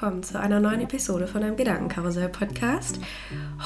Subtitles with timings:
[0.00, 2.98] willkommen zu einer neuen Episode von einem Gedankenkarussell-Podcast.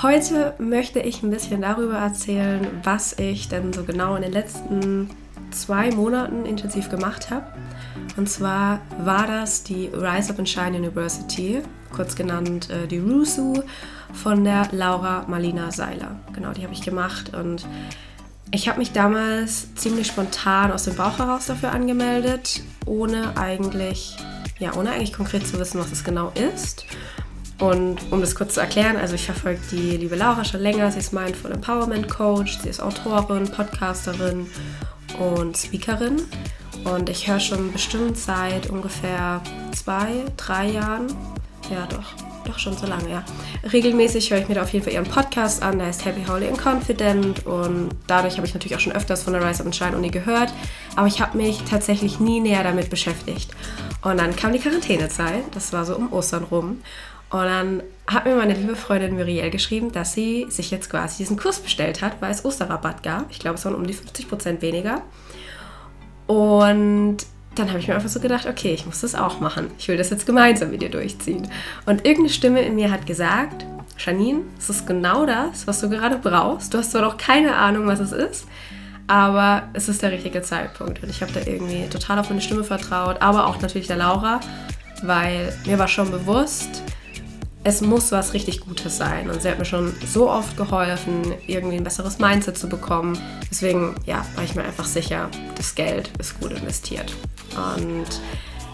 [0.03, 5.11] Heute möchte ich ein bisschen darüber erzählen, was ich denn so genau in den letzten
[5.53, 7.47] zwei Monaten intensiv gemacht habe.
[8.17, 11.63] Und zwar war das die Rise Up and Shine University,
[11.95, 13.63] kurz genannt äh, die RUSU
[14.13, 16.17] von der Laura Marlina Seiler.
[16.33, 17.65] Genau, die habe ich gemacht und
[18.51, 24.17] ich habe mich damals ziemlich spontan aus dem Bauch heraus dafür angemeldet, ohne eigentlich
[24.59, 26.87] ja, ohne eigentlich konkret zu wissen, was es genau ist.
[27.59, 30.91] Und um das kurz zu erklären, also ich verfolge die liebe Laura schon länger.
[30.91, 34.47] Sie ist Mindful Empowerment Coach, sie ist Autorin, Podcasterin
[35.19, 36.23] und Speakerin.
[36.85, 39.41] Und ich höre schon bestimmt seit ungefähr
[39.73, 41.07] zwei, drei Jahren,
[41.71, 43.25] ja doch, doch schon so lange, ja.
[43.73, 46.49] Regelmäßig höre ich mir da auf jeden Fall ihren Podcast an, der heißt Happy, Holy
[46.49, 49.77] and Confident und dadurch habe ich natürlich auch schon öfters von der Rise Up and
[49.77, 50.53] Shine Uni gehört,
[50.97, 53.51] aber ich habe mich tatsächlich nie näher damit beschäftigt.
[54.03, 56.81] Und dann kam die Quarantänezeit, das war so um Ostern rum.
[57.31, 61.37] Und dann hat mir meine liebe Freundin Muriel geschrieben, dass sie sich jetzt quasi diesen
[61.37, 63.31] Kurs bestellt hat, weil es Osterrabatt gab.
[63.31, 65.03] Ich glaube, es waren um die 50% weniger.
[66.27, 67.19] Und
[67.55, 69.71] dann habe ich mir einfach so gedacht, okay, ich muss das auch machen.
[69.79, 71.49] Ich will das jetzt gemeinsam mit dir durchziehen.
[71.87, 73.65] Und irgendeine Stimme in mir hat gesagt,
[73.99, 76.75] Janine, es ist genau das, was du gerade brauchst.
[76.75, 78.47] Du hast zwar noch keine Ahnung, was es ist,
[79.07, 81.03] aber es ist der richtige Zeitpunkt.
[81.03, 84.41] Und ich habe da irgendwie total auf meine Stimme vertraut, aber auch natürlich der Laura,
[85.03, 86.83] weil mir war schon bewusst,
[87.65, 89.31] es muss was richtig Gutes sein.
[89.31, 93.19] Und sie hat mir schon so oft geholfen, irgendwie ein besseres Mindset zu bekommen.
[93.51, 97.13] Deswegen, ja, war ich mir einfach sicher, das Geld ist gut investiert.
[97.57, 98.21] Und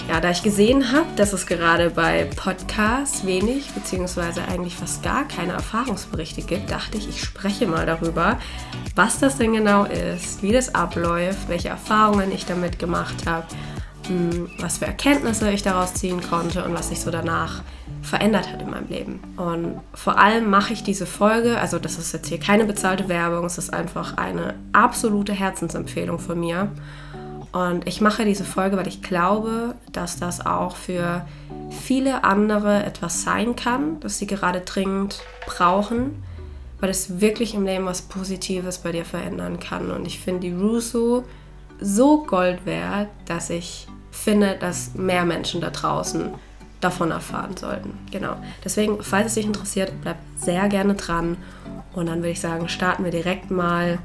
[0.08, 5.28] ja, da ich gesehen habe, dass es gerade bei Podcasts wenig beziehungsweise eigentlich fast gar
[5.28, 8.38] keine Erfahrungsberichte gibt, dachte ich, ich spreche mal darüber,
[8.96, 13.46] was das denn genau ist, wie das abläuft, welche Erfahrungen ich damit gemacht habe,
[14.08, 17.62] hm, was für Erkenntnisse ich daraus ziehen konnte und was sich so danach
[18.02, 19.20] verändert hat in meinem Leben.
[19.36, 23.44] Und vor allem mache ich diese Folge, also das ist jetzt hier keine bezahlte Werbung,
[23.44, 26.70] es ist einfach eine absolute Herzensempfehlung von mir.
[27.52, 31.26] Und ich mache diese Folge, weil ich glaube, dass das auch für
[31.70, 36.22] viele andere etwas sein kann, das sie gerade dringend brauchen,
[36.78, 39.90] weil es wirklich im Leben was Positives bei dir verändern kann.
[39.90, 41.24] Und ich finde die Russo
[41.80, 46.34] so Gold wert, dass ich finde, dass mehr Menschen da draußen
[46.80, 47.98] davon erfahren sollten.
[48.10, 48.36] Genau.
[48.64, 51.36] Deswegen, falls es dich interessiert, bleib sehr gerne dran.
[51.92, 53.98] Und dann würde ich sagen, starten wir direkt mal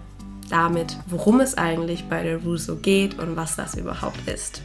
[0.50, 4.62] damit, worum es eigentlich bei der Russo geht und was das überhaupt ist.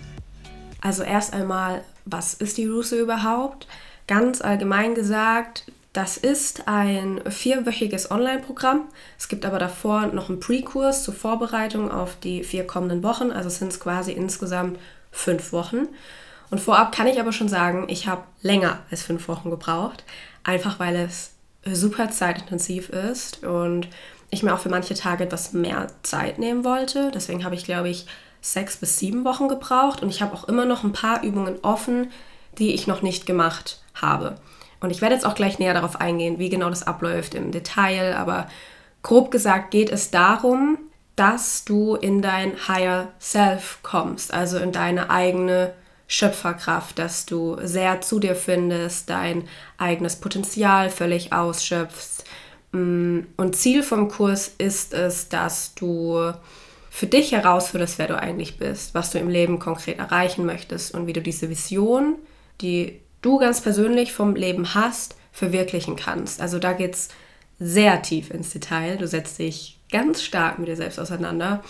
[0.81, 3.67] Also erst einmal, was ist die Russo überhaupt?
[4.07, 8.83] Ganz allgemein gesagt, das ist ein vierwöchiges Online-Programm.
[9.19, 13.33] Es gibt aber davor noch einen Pre-Kurs zur Vorbereitung auf die vier kommenden Wochen.
[13.33, 14.79] Also sind es quasi insgesamt
[15.11, 15.89] fünf Wochen.
[16.51, 20.05] Und vorab kann ich aber schon sagen, ich habe länger als fünf Wochen gebraucht.
[20.43, 21.33] Einfach weil es
[21.65, 23.89] super zeitintensiv ist und
[24.31, 27.11] ich mir auch für manche Tage etwas mehr Zeit nehmen wollte.
[27.15, 28.07] Deswegen habe ich, glaube ich,
[28.41, 32.11] sechs bis sieben Wochen gebraucht und ich habe auch immer noch ein paar Übungen offen,
[32.59, 34.37] die ich noch nicht gemacht habe.
[34.81, 38.17] Und ich werde jetzt auch gleich näher darauf eingehen, wie genau das abläuft im Detail,
[38.17, 38.49] aber
[39.03, 40.79] grob gesagt geht es darum,
[41.17, 45.75] dass du in dein Higher Self kommst, also in deine eigene
[46.13, 49.49] Schöpferkraft, dass du sehr zu dir findest, dein
[49.79, 52.25] eigenes Potenzial völlig ausschöpfst,
[52.73, 56.33] Mm, und Ziel vom Kurs ist es, dass du
[56.91, 61.07] für dich herausfindest, wer du eigentlich bist, was du im Leben konkret erreichen möchtest und
[61.07, 62.17] wie du diese Vision,
[62.61, 66.41] die du ganz persönlich vom Leben hast, verwirklichen kannst.
[66.41, 67.09] Also da geht es
[67.59, 68.97] sehr tief ins Detail.
[68.97, 71.63] Du setzt dich ganz stark mit dir selbst auseinander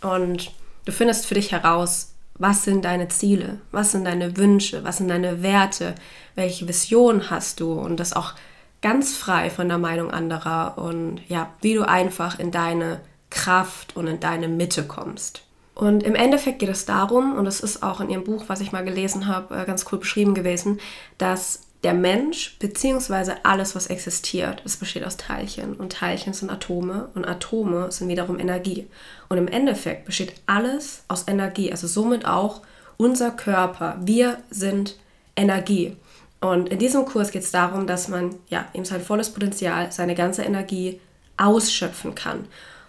[0.00, 0.52] und
[0.84, 5.08] du findest für dich heraus, was sind deine Ziele, was sind deine Wünsche, was sind
[5.08, 5.94] deine Werte,
[6.34, 7.72] welche Vision hast du?
[7.72, 8.34] Und das auch
[8.80, 14.06] ganz frei von der Meinung anderer und ja, wie du einfach in deine Kraft und
[14.06, 15.42] in deine Mitte kommst.
[15.74, 18.72] Und im Endeffekt geht es darum, und es ist auch in ihrem Buch, was ich
[18.72, 20.80] mal gelesen habe, äh, ganz cool beschrieben gewesen,
[21.16, 23.32] dass der Mensch bzw.
[23.42, 28.38] alles, was existiert, es besteht aus Teilchen und Teilchen sind Atome und Atome sind wiederum
[28.38, 28.86] Energie.
[29.28, 32.62] Und im Endeffekt besteht alles aus Energie, also somit auch
[32.96, 33.96] unser Körper.
[34.00, 34.96] Wir sind
[35.34, 35.96] Energie.
[36.40, 40.14] Und in diesem Kurs geht es darum, dass man ja eben sein volles Potenzial, seine
[40.14, 41.00] ganze Energie
[41.36, 42.46] ausschöpfen kann.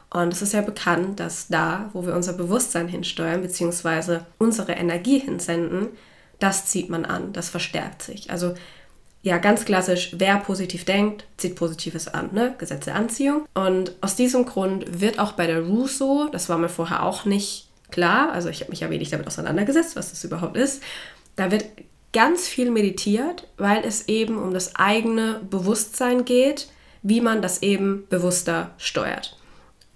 [0.10, 5.20] Und es ist ja bekannt, dass da, wo wir unser Bewusstsein hinsteuern, beziehungsweise unsere Energie
[5.20, 5.90] hinsenden,
[6.40, 8.30] das zieht man an, das verstärkt sich.
[8.30, 8.54] Also
[9.24, 12.56] ja, ganz klassisch, wer positiv denkt, zieht Positives an, ne?
[12.58, 13.46] Gesetz der Anziehung.
[13.54, 17.68] Und aus diesem Grund wird auch bei der Russo, das war mir vorher auch nicht
[17.90, 20.84] klar, also ich habe mich ja wenig damit auseinandergesetzt, was das überhaupt ist,
[21.38, 21.66] da wird
[22.12, 26.68] ganz viel meditiert, weil es eben um das eigene Bewusstsein geht,
[27.02, 29.38] wie man das eben bewusster steuert.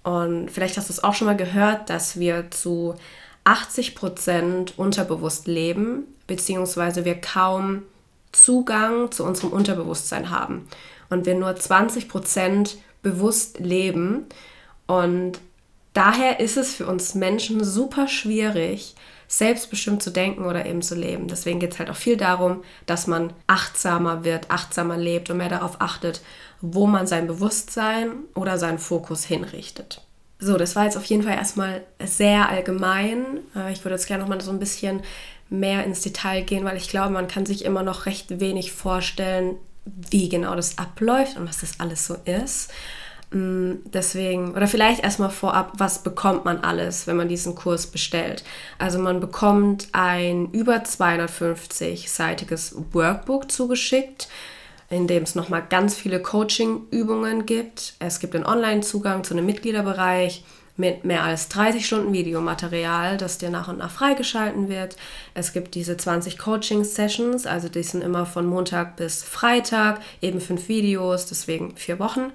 [0.04, 2.94] Und vielleicht hast du es auch schon mal gehört, dass wir zu
[3.44, 7.82] 80 Prozent unterbewusst leben, beziehungsweise wir kaum
[8.32, 10.68] Zugang zu unserem Unterbewusstsein haben
[11.10, 14.26] und wir nur 20 Prozent bewusst leben.
[14.86, 15.40] Und
[15.92, 18.94] daher ist es für uns Menschen super schwierig,
[19.28, 21.28] selbstbestimmt zu denken oder eben zu leben.
[21.28, 25.50] Deswegen geht es halt auch viel darum, dass man achtsamer wird, achtsamer lebt und mehr
[25.50, 26.22] darauf achtet,
[26.60, 30.02] wo man sein Bewusstsein oder seinen Fokus hinrichtet.
[30.40, 33.40] So, das war jetzt auf jeden Fall erstmal sehr allgemein.
[33.56, 35.02] Äh, ich würde jetzt gerne noch mal so ein bisschen
[35.50, 39.56] mehr ins Detail gehen, weil ich glaube, man kann sich immer noch recht wenig vorstellen,
[39.84, 42.70] wie genau das abläuft und was das alles so ist.
[43.30, 48.42] Mm, deswegen, oder vielleicht erstmal vorab, was bekommt man alles, wenn man diesen Kurs bestellt?
[48.78, 54.28] Also man bekommt ein über 250-seitiges Workbook zugeschickt,
[54.90, 57.94] in dem es nochmal ganz viele Coaching-Übungen gibt.
[57.98, 60.44] Es gibt einen Online-Zugang zu einem Mitgliederbereich
[60.78, 64.96] mit mehr als 30 Stunden Videomaterial, das dir nach und nach freigeschalten wird.
[65.34, 70.68] Es gibt diese 20 Coaching-Sessions, also die sind immer von Montag bis Freitag, eben fünf
[70.68, 72.32] Videos, deswegen vier Wochen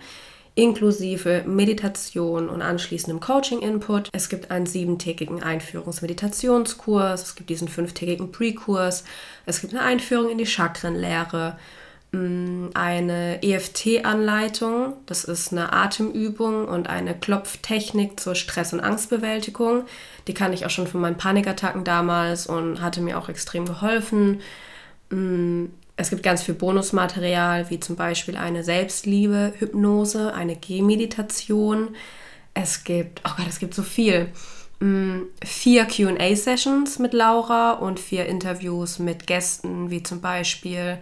[0.55, 4.09] inklusive Meditation und anschließendem Coaching-Input.
[4.13, 9.03] Es gibt einen siebentägigen Einführungsmeditationskurs, es gibt diesen fünftägigen Pre-Kurs,
[9.45, 11.57] es gibt eine Einführung in die Chakrenlehre,
[12.13, 14.93] eine EFT-Anleitung.
[15.07, 19.85] Das ist eine Atemübung und eine Klopftechnik zur Stress- und Angstbewältigung.
[20.27, 24.41] Die kann ich auch schon von meinen Panikattacken damals und hatte mir auch extrem geholfen.
[25.09, 25.65] Mm,
[25.95, 31.95] es gibt ganz viel Bonusmaterial, wie zum Beispiel eine Selbstliebe-Hypnose, eine Gehmeditation.
[32.53, 34.29] Es gibt, oh Gott, es gibt so viel.
[34.79, 40.99] Mm, vier QA-Sessions mit Laura und vier Interviews mit Gästen, wie zum Beispiel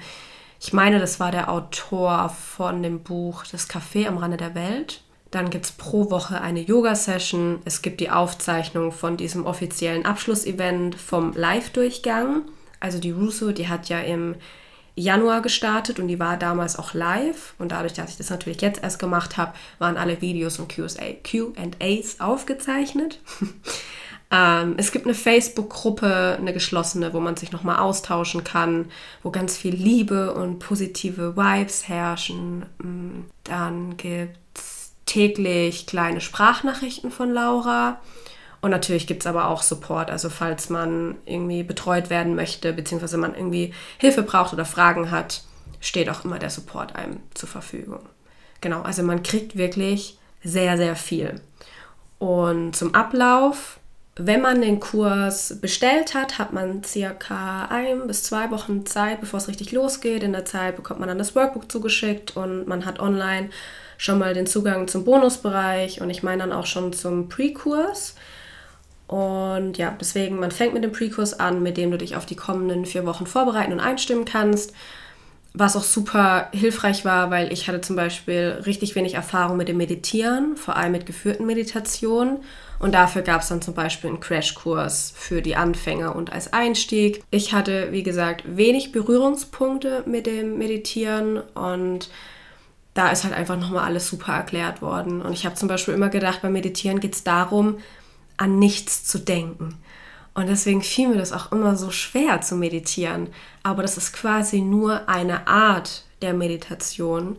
[0.64, 5.02] ich meine, das war der Autor von dem Buch Das Café am Rande der Welt.
[5.32, 7.62] Dann gibt es pro Woche eine Yoga-Session.
[7.66, 12.44] Es gibt die Aufzeichnung von diesem offiziellen Abschlussevent vom Live-Durchgang.
[12.80, 14.36] Also die Russo, die hat ja im
[14.96, 17.56] Januar gestartet und die war damals auch live.
[17.58, 22.20] Und dadurch, dass ich das natürlich jetzt erst gemacht habe, waren alle Videos und QAs
[22.20, 23.20] aufgezeichnet.
[24.32, 28.90] Ähm, es gibt eine Facebook-Gruppe, eine geschlossene, wo man sich nochmal austauschen kann,
[29.24, 32.66] wo ganz viel Liebe und positive Vibes herrschen.
[32.80, 38.00] Mm, dann gibt es täglich kleine Sprachnachrichten von Laura.
[38.62, 43.18] Und natürlich gibt es aber auch Support, also falls man irgendwie betreut werden möchte, beziehungsweise
[43.18, 45.44] man irgendwie Hilfe braucht oder Fragen hat,
[45.80, 48.02] steht auch immer der Support einem zur Verfügung.
[48.62, 51.42] Genau, also man kriegt wirklich sehr, sehr viel.
[52.20, 53.80] Und zum Ablauf
[54.16, 59.38] wenn man den Kurs bestellt hat, hat man circa ein bis zwei Wochen Zeit, bevor
[59.38, 60.24] es richtig losgeht.
[60.24, 63.50] In der Zeit bekommt man dann das Workbook zugeschickt und man hat online
[63.98, 68.16] schon mal den Zugang zum Bonusbereich und ich meine dann auch schon zum Pre-Kurs.
[69.08, 72.36] Und ja, deswegen, man fängt mit dem Pre-Kurs an, mit dem du dich auf die
[72.36, 74.74] kommenden vier Wochen vorbereiten und einstimmen kannst.
[75.54, 79.78] Was auch super hilfreich war, weil ich hatte zum Beispiel richtig wenig Erfahrung mit dem
[79.78, 82.40] Meditieren, vor allem mit geführten Meditationen.
[82.80, 87.24] Und dafür gab es dann zum Beispiel einen Crashkurs für die Anfänger und als Einstieg.
[87.32, 92.10] Ich hatte, wie gesagt, wenig Berührungspunkte mit dem Meditieren und
[92.94, 95.22] da ist halt einfach nochmal alles super erklärt worden.
[95.22, 97.78] Und ich habe zum Beispiel immer gedacht, beim Meditieren geht es darum,
[98.38, 99.78] an nichts zu denken.
[100.34, 103.30] Und deswegen fiel mir das auch immer so schwer zu meditieren.
[103.64, 107.38] Aber das ist quasi nur eine Art der Meditation.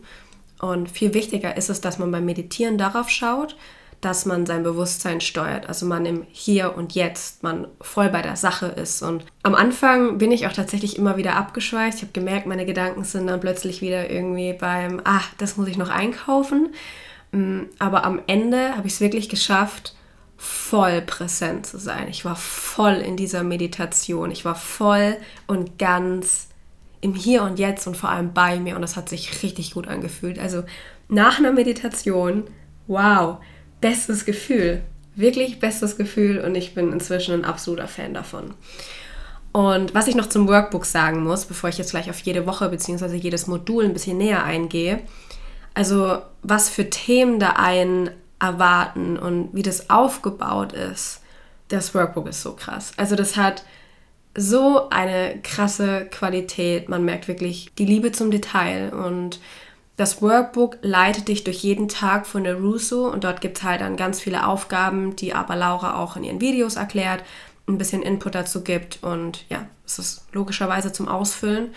[0.60, 3.56] Und viel wichtiger ist es, dass man beim Meditieren darauf schaut,
[4.02, 8.34] dass man sein Bewusstsein steuert, also man im Hier und Jetzt, man voll bei der
[8.34, 9.00] Sache ist.
[9.00, 11.98] Und am Anfang bin ich auch tatsächlich immer wieder abgeschweift.
[11.98, 15.78] Ich habe gemerkt, meine Gedanken sind dann plötzlich wieder irgendwie beim, ah, das muss ich
[15.78, 16.74] noch einkaufen.
[17.30, 19.94] Mm, aber am Ende habe ich es wirklich geschafft,
[20.36, 22.08] voll präsent zu sein.
[22.08, 24.30] Ich war voll in dieser Meditation.
[24.30, 26.48] Ich war voll und ganz
[27.00, 28.74] im Hier und Jetzt und vor allem bei mir.
[28.76, 30.38] Und das hat sich richtig gut angefühlt.
[30.38, 30.64] Also
[31.08, 32.44] nach einer Meditation,
[32.86, 33.38] wow,
[33.80, 34.82] bestes Gefühl.
[35.14, 38.54] Wirklich bestes Gefühl und ich bin inzwischen ein absoluter Fan davon.
[39.52, 42.70] Und was ich noch zum Workbook sagen muss, bevor ich jetzt gleich auf jede Woche
[42.70, 43.16] bzw.
[43.16, 45.00] jedes Modul ein bisschen näher eingehe,
[45.74, 48.10] also was für Themen da einen
[48.42, 51.20] erwarten und wie das aufgebaut ist,
[51.68, 52.92] das Workbook ist so krass.
[52.96, 53.62] Also das hat
[54.36, 56.88] so eine krasse Qualität.
[56.88, 59.40] Man merkt wirklich die Liebe zum Detail und
[59.96, 63.80] das Workbook leitet dich durch jeden Tag von der Russo und dort gibt es halt
[63.80, 67.22] dann ganz viele Aufgaben, die aber Laura auch in ihren Videos erklärt.
[67.68, 71.70] ein bisschen Input dazu gibt und ja, es ist logischerweise zum Ausfüllen.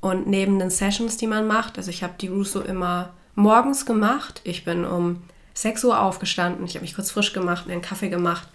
[0.00, 4.42] Und neben den Sessions, die man macht, also ich habe die Russo immer morgens gemacht.
[4.44, 5.22] Ich bin um
[5.60, 8.48] 6 Uhr aufgestanden, ich habe mich kurz frisch gemacht, mir einen Kaffee gemacht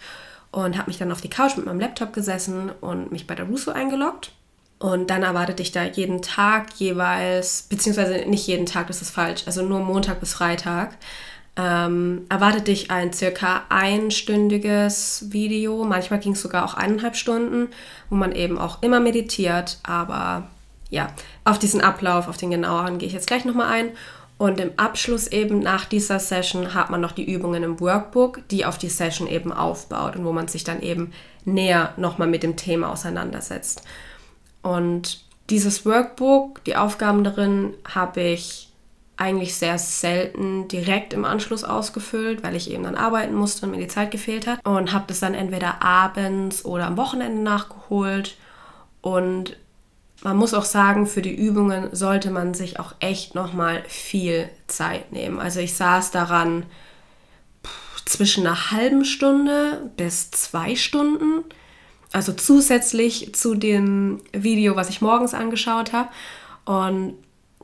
[0.52, 3.46] und habe mich dann auf die Couch mit meinem Laptop gesessen und mich bei der
[3.46, 4.32] Russo eingeloggt.
[4.78, 9.44] Und dann erwartet dich da jeden Tag jeweils, beziehungsweise nicht jeden Tag, das ist falsch,
[9.46, 10.98] also nur Montag bis Freitag,
[11.58, 15.86] ähm, erwartet dich ein circa einstündiges Video.
[15.86, 17.70] Manchmal ging es sogar auch eineinhalb Stunden,
[18.10, 19.80] wo man eben auch immer meditiert.
[19.84, 20.50] Aber
[20.90, 21.08] ja,
[21.46, 23.92] auf diesen Ablauf, auf den genaueren gehe ich jetzt gleich nochmal ein.
[24.38, 28.66] Und im Abschluss eben nach dieser Session hat man noch die Übungen im Workbook, die
[28.66, 31.14] auf die Session eben aufbaut und wo man sich dann eben
[31.46, 33.84] näher nochmal mit dem Thema auseinandersetzt.
[34.62, 38.70] Und dieses Workbook, die Aufgaben darin, habe ich
[39.18, 43.78] eigentlich sehr selten direkt im Anschluss ausgefüllt, weil ich eben dann arbeiten musste und mir
[43.78, 44.66] die Zeit gefehlt hat.
[44.66, 48.36] Und habe das dann entweder abends oder am Wochenende nachgeholt.
[49.00, 49.56] Und
[50.26, 55.12] man muss auch sagen, für die Übungen sollte man sich auch echt nochmal viel Zeit
[55.12, 55.40] nehmen.
[55.40, 56.66] Also ich saß daran
[58.06, 61.44] zwischen einer halben Stunde bis zwei Stunden.
[62.12, 66.10] Also zusätzlich zu dem Video, was ich morgens angeschaut habe.
[66.66, 67.14] Und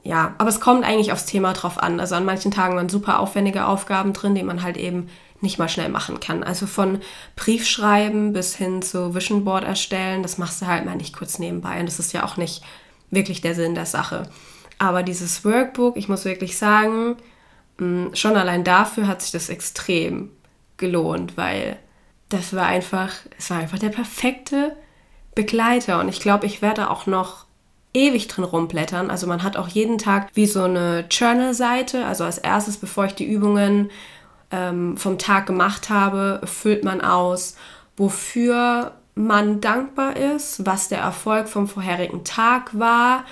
[0.03, 1.99] ja, aber es kommt eigentlich aufs Thema drauf an.
[1.99, 5.09] Also an manchen Tagen waren super aufwendige Aufgaben drin, die man halt eben
[5.41, 6.43] nicht mal schnell machen kann.
[6.43, 7.01] Also von
[7.35, 11.79] Briefschreiben bis hin zu Vision Board erstellen, das machst du halt mal nicht kurz nebenbei.
[11.79, 12.63] Und das ist ja auch nicht
[13.09, 14.29] wirklich der Sinn der Sache.
[14.77, 17.17] Aber dieses Workbook, ich muss wirklich sagen,
[17.77, 20.31] mm, schon allein dafür hat sich das extrem
[20.77, 21.77] gelohnt, weil
[22.29, 24.75] das war einfach, es war einfach der perfekte
[25.35, 25.99] Begleiter.
[25.99, 27.45] Und ich glaube, ich werde auch noch
[27.93, 29.09] ewig drin rumblättern.
[29.09, 32.05] Also man hat auch jeden Tag wie so eine Journal-Seite.
[32.05, 33.89] Also als erstes, bevor ich die Übungen
[34.51, 37.55] ähm, vom Tag gemacht habe, füllt man aus,
[37.97, 43.25] wofür man dankbar ist, was der Erfolg vom vorherigen Tag war,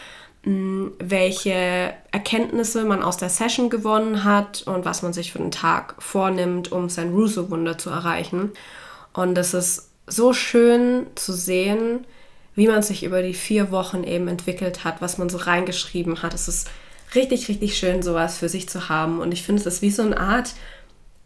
[0.44, 5.96] welche Erkenntnisse man aus der Session gewonnen hat und was man sich für den Tag
[6.00, 8.52] vornimmt, um sein Russo-Wunder zu erreichen.
[9.14, 12.06] Und es ist so schön zu sehen,
[12.56, 16.34] wie man sich über die vier Wochen eben entwickelt hat, was man so reingeschrieben hat.
[16.34, 16.70] Es ist
[17.16, 19.20] richtig, richtig schön, sowas für sich zu haben.
[19.20, 20.54] Und ich finde, es ist wie so eine Art,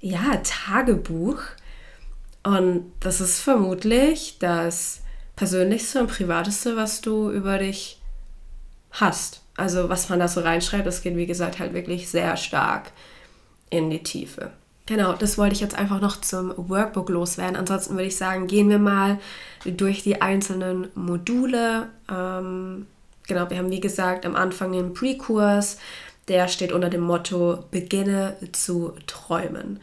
[0.03, 1.39] ja, Tagebuch.
[2.43, 5.01] Und das ist vermutlich das
[5.37, 8.01] Persönlichste und Privateste, was du über dich
[8.91, 9.41] hast.
[9.55, 12.91] Also was man da so reinschreibt, das geht wie gesagt halt wirklich sehr stark
[13.69, 14.51] in die Tiefe.
[14.85, 17.55] Genau, das wollte ich jetzt einfach noch zum Workbook loswerden.
[17.55, 19.19] Ansonsten würde ich sagen, gehen wir mal
[19.63, 21.87] durch die einzelnen Module.
[22.11, 22.87] Ähm,
[23.25, 25.77] genau, wir haben wie gesagt am Anfang den Pre-Kurs,
[26.27, 29.79] der steht unter dem Motto Beginne zu träumen.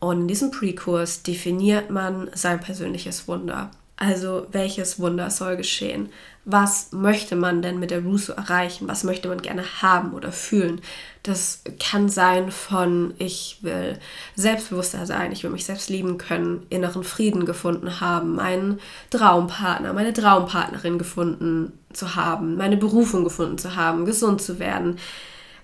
[0.00, 3.70] Und in diesem Pre-Kurs definiert man sein persönliches Wunder.
[3.96, 6.10] Also welches Wunder soll geschehen?
[6.44, 8.86] Was möchte man denn mit der Russo erreichen?
[8.86, 10.80] Was möchte man gerne haben oder fühlen?
[11.24, 13.98] Das kann sein von ich will
[14.36, 18.78] selbstbewusster sein, ich will mich selbst lieben können, inneren Frieden gefunden haben, einen
[19.10, 24.98] Traumpartner, meine Traumpartnerin gefunden zu haben, meine Berufung gefunden zu haben, gesund zu werden,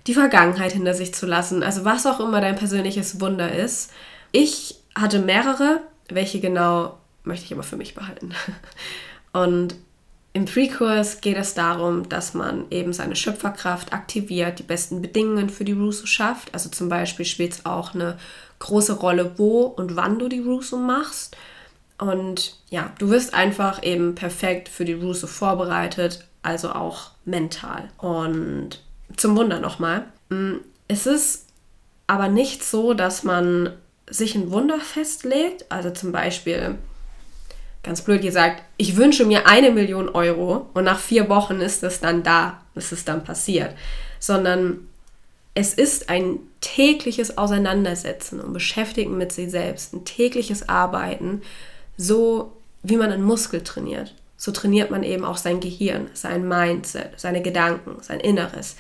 [0.06, 1.62] die Vergangenheit hinter sich zu lassen.
[1.62, 3.90] Also was auch immer dein persönliches Wunder ist.
[4.32, 8.32] Ich hatte mehrere, welche genau möchte ich aber für mich behalten.
[9.32, 9.74] Und
[10.34, 15.64] im Pre-Kurs geht es darum, dass man eben seine Schöpferkraft aktiviert, die besten Bedingungen für
[15.64, 16.52] die Russo schafft.
[16.52, 18.18] Also zum Beispiel spielt es auch eine
[18.58, 21.36] große Rolle, wo und wann du die Russo machst.
[21.98, 27.88] Und ja, du wirst einfach eben perfekt für die Russo vorbereitet, also auch mental.
[27.98, 28.80] Und
[29.16, 30.04] zum Wunder nochmal.
[30.28, 30.56] Mm,
[30.88, 31.46] es ist
[32.06, 33.72] aber nicht so, dass man
[34.08, 35.66] sich ein Wunder festlegt.
[35.70, 36.76] Also zum Beispiel,
[37.82, 42.00] ganz blöd gesagt, ich wünsche mir eine Million Euro und nach vier Wochen ist es
[42.00, 43.74] dann da, ist es dann passiert,
[44.18, 44.88] sondern
[45.54, 51.42] es ist ein tägliches Auseinandersetzen und Beschäftigen mit sich selbst, ein tägliches Arbeiten,
[51.96, 54.14] so wie man einen Muskel trainiert.
[54.36, 58.76] So trainiert man eben auch sein Gehirn, sein Mindset, seine Gedanken, sein Inneres.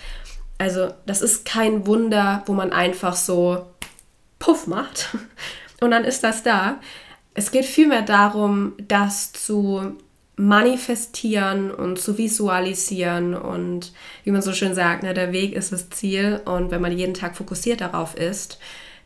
[0.58, 3.66] Also das ist kein Wunder, wo man einfach so
[4.38, 5.10] Puff macht
[5.80, 6.80] und dann ist das da,
[7.34, 9.96] es geht vielmehr darum, das zu
[10.36, 13.92] manifestieren und zu visualisieren und
[14.24, 17.14] wie man so schön sagt, ne, der Weg ist das Ziel und wenn man jeden
[17.14, 18.58] Tag fokussiert darauf ist,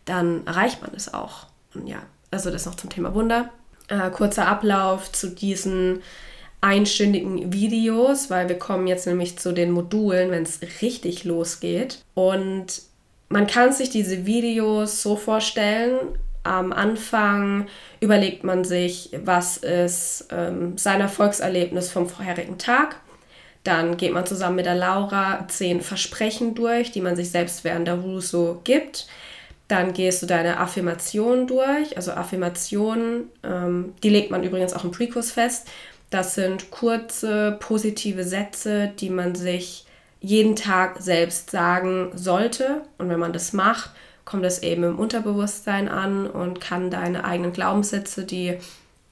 [0.04, 1.46] dann erreicht man es auch.
[1.74, 1.98] Und ja,
[2.30, 3.50] also das noch zum Thema Wunder.
[3.88, 6.02] Äh, kurzer Ablauf zu diesen
[6.60, 12.02] einstündigen Videos, weil wir kommen jetzt nämlich zu den Modulen, wenn es richtig losgeht.
[12.14, 12.82] Und
[13.28, 15.98] man kann sich diese Videos so vorstellen,
[16.48, 17.66] Am Anfang
[18.00, 22.96] überlegt man sich, was ist ähm, sein Erfolgserlebnis vom vorherigen Tag.
[23.64, 27.86] Dann geht man zusammen mit der Laura zehn Versprechen durch, die man sich selbst während
[27.86, 29.08] der Russo gibt.
[29.66, 31.96] Dann gehst du deine Affirmationen durch.
[31.98, 35.68] Also Affirmationen, ähm, die legt man übrigens auch im Prekurs fest.
[36.10, 39.84] Das sind kurze, positive Sätze, die man sich
[40.20, 42.82] jeden Tag selbst sagen sollte.
[42.96, 43.90] Und wenn man das macht,
[44.24, 48.58] kommt es eben im Unterbewusstsein an und kann deine eigenen Glaubenssätze, die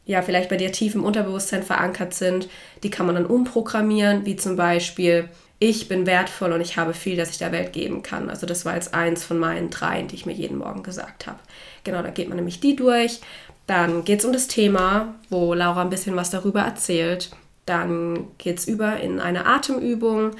[0.04, 2.48] ja vielleicht bei dir tief im Unterbewusstsein verankert sind,
[2.82, 7.16] die kann man dann umprogrammieren, wie zum Beispiel, ich bin wertvoll und ich habe viel,
[7.16, 8.28] das ich der Welt geben kann.
[8.28, 11.38] Also das war jetzt eins von meinen dreien, die ich mir jeden Morgen gesagt habe.
[11.82, 13.20] Genau, da geht man nämlich die durch.
[13.66, 17.30] Dann geht es um das Thema, wo Laura ein bisschen was darüber erzählt.
[17.66, 20.32] Dann geht es über in eine Atemübung,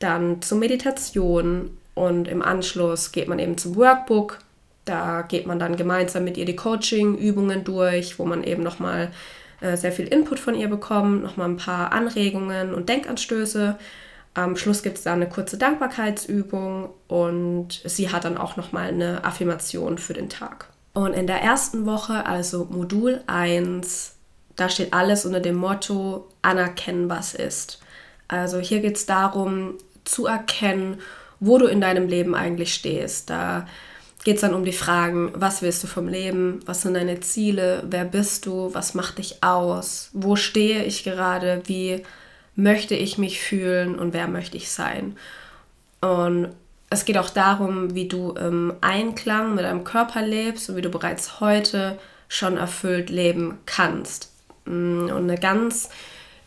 [0.00, 4.38] dann zur Meditation und im Anschluss geht man eben zum Workbook.
[4.84, 9.12] Da geht man dann gemeinsam mit ihr die Coaching-Übungen durch, wo man eben nochmal
[9.60, 13.78] äh, sehr viel Input von ihr bekommt, nochmal ein paar Anregungen und Denkanstöße.
[14.34, 19.24] Am Schluss gibt es dann eine kurze Dankbarkeitsübung und sie hat dann auch nochmal eine
[19.24, 20.71] Affirmation für den Tag.
[20.94, 24.14] Und in der ersten Woche, also Modul 1,
[24.56, 27.80] da steht alles unter dem Motto anerkennen, was ist.
[28.28, 30.98] Also hier geht es darum zu erkennen,
[31.40, 33.30] wo du in deinem Leben eigentlich stehst.
[33.30, 33.66] Da
[34.24, 37.82] geht es dann um die Fragen, was willst du vom Leben, was sind deine Ziele,
[37.86, 42.02] wer bist du, was macht dich aus, wo stehe ich gerade, wie
[42.54, 45.16] möchte ich mich fühlen und wer möchte ich sein.
[46.00, 46.50] Und
[46.92, 50.90] es geht auch darum, wie du im Einklang mit deinem Körper lebst und wie du
[50.90, 54.30] bereits heute schon erfüllt leben kannst.
[54.64, 55.88] Mm, und eine ganz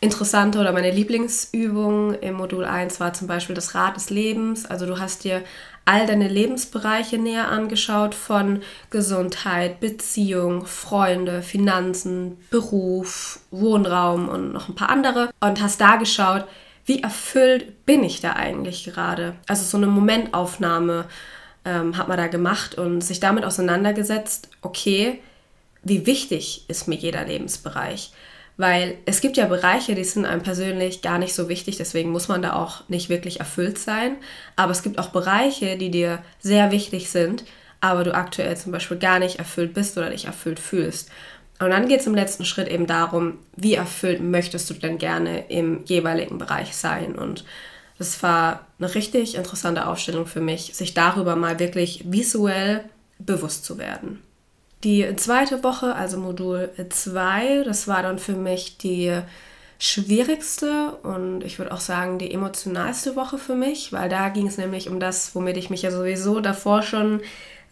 [0.00, 4.66] interessante oder meine Lieblingsübung im Modul 1 war zum Beispiel das Rad des Lebens.
[4.66, 5.42] Also du hast dir
[5.84, 14.74] all deine Lebensbereiche näher angeschaut von Gesundheit, Beziehung, Freunde, Finanzen, Beruf, Wohnraum und noch ein
[14.74, 16.44] paar andere und hast da geschaut,
[16.86, 19.34] wie erfüllt bin ich da eigentlich gerade.
[19.48, 21.06] Also so eine Momentaufnahme
[21.64, 25.20] ähm, hat man da gemacht und sich damit auseinandergesetzt, okay,
[25.82, 28.12] wie wichtig ist mir jeder Lebensbereich?
[28.56, 32.28] Weil es gibt ja Bereiche, die sind einem persönlich gar nicht so wichtig, deswegen muss
[32.28, 34.16] man da auch nicht wirklich erfüllt sein.
[34.54, 37.44] Aber es gibt auch Bereiche, die dir sehr wichtig sind,
[37.80, 41.10] aber du aktuell zum Beispiel gar nicht erfüllt bist oder dich erfüllt fühlst.
[41.58, 45.48] Und dann geht es im letzten Schritt eben darum, wie erfüllt möchtest du denn gerne
[45.48, 47.14] im jeweiligen Bereich sein.
[47.14, 47.44] Und
[47.98, 52.84] das war eine richtig interessante Aufstellung für mich, sich darüber mal wirklich visuell
[53.18, 54.22] bewusst zu werden.
[54.84, 59.18] Die zweite Woche, also Modul 2, das war dann für mich die
[59.78, 64.58] schwierigste und ich würde auch sagen die emotionalste Woche für mich, weil da ging es
[64.58, 67.20] nämlich um das, womit ich mich ja sowieso davor schon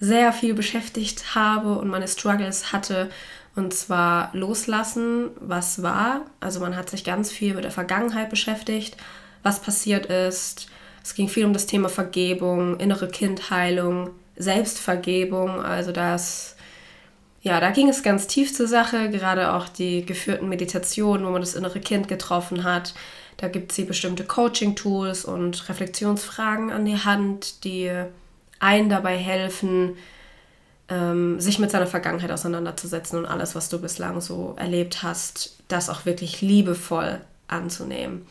[0.00, 3.10] sehr viel beschäftigt habe und meine Struggles hatte.
[3.54, 6.22] Und zwar loslassen, was war.
[6.40, 8.96] Also man hat sich ganz viel mit der Vergangenheit beschäftigt,
[9.42, 10.68] was passiert ist.
[11.02, 16.54] Es ging viel um das Thema Vergebung, innere Kindheilung, Selbstvergebung, also das
[17.44, 21.42] ja, da ging es ganz tief zur Sache, gerade auch die geführten Meditationen, wo man
[21.42, 22.94] das innere Kind getroffen hat.
[23.36, 27.92] Da gibt es bestimmte Coaching-Tools und Reflexionsfragen an die Hand, die
[28.60, 29.98] einen dabei helfen,
[30.88, 35.88] ähm, sich mit seiner Vergangenheit auseinanderzusetzen und alles, was du bislang so erlebt hast, das
[35.88, 38.26] auch wirklich liebevoll anzunehmen.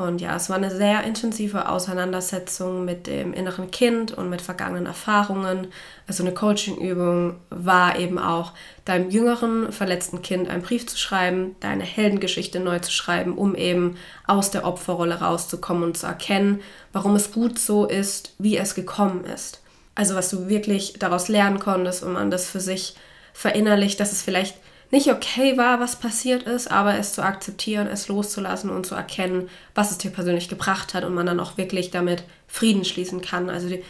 [0.00, 4.86] Und ja, es war eine sehr intensive Auseinandersetzung mit dem inneren Kind und mit vergangenen
[4.86, 5.66] Erfahrungen.
[6.06, 8.52] Also eine Coachingübung war eben auch,
[8.84, 13.96] deinem jüngeren, verletzten Kind einen Brief zu schreiben, deine Heldengeschichte neu zu schreiben, um eben
[14.24, 16.60] aus der Opferrolle rauszukommen und zu erkennen,
[16.92, 19.60] warum es gut so ist, wie es gekommen ist.
[19.98, 22.94] Also was du wirklich daraus lernen konntest und man das für sich
[23.32, 24.54] verinnerlicht, dass es vielleicht
[24.92, 29.50] nicht okay war, was passiert ist, aber es zu akzeptieren, es loszulassen und zu erkennen,
[29.74, 33.50] was es dir persönlich gebracht hat und man dann auch wirklich damit Frieden schließen kann.
[33.50, 33.82] Also die,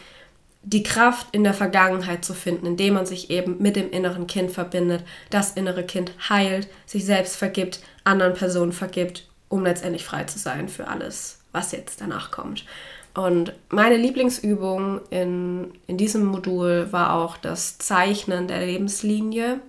[0.63, 4.49] die Kraft in der Vergangenheit zu finden, indem man sich eben mit dem inneren Kind
[4.49, 10.39] verbindet, das innere Kind heilt, sich selbst vergibt, anderen Personen vergibt, um letztendlich frei zu
[10.39, 12.65] sein für alles, was jetzt danach kommt.
[13.13, 19.59] Und meine Lieblingsübung in, in diesem Modul war auch das Zeichnen der Lebenslinie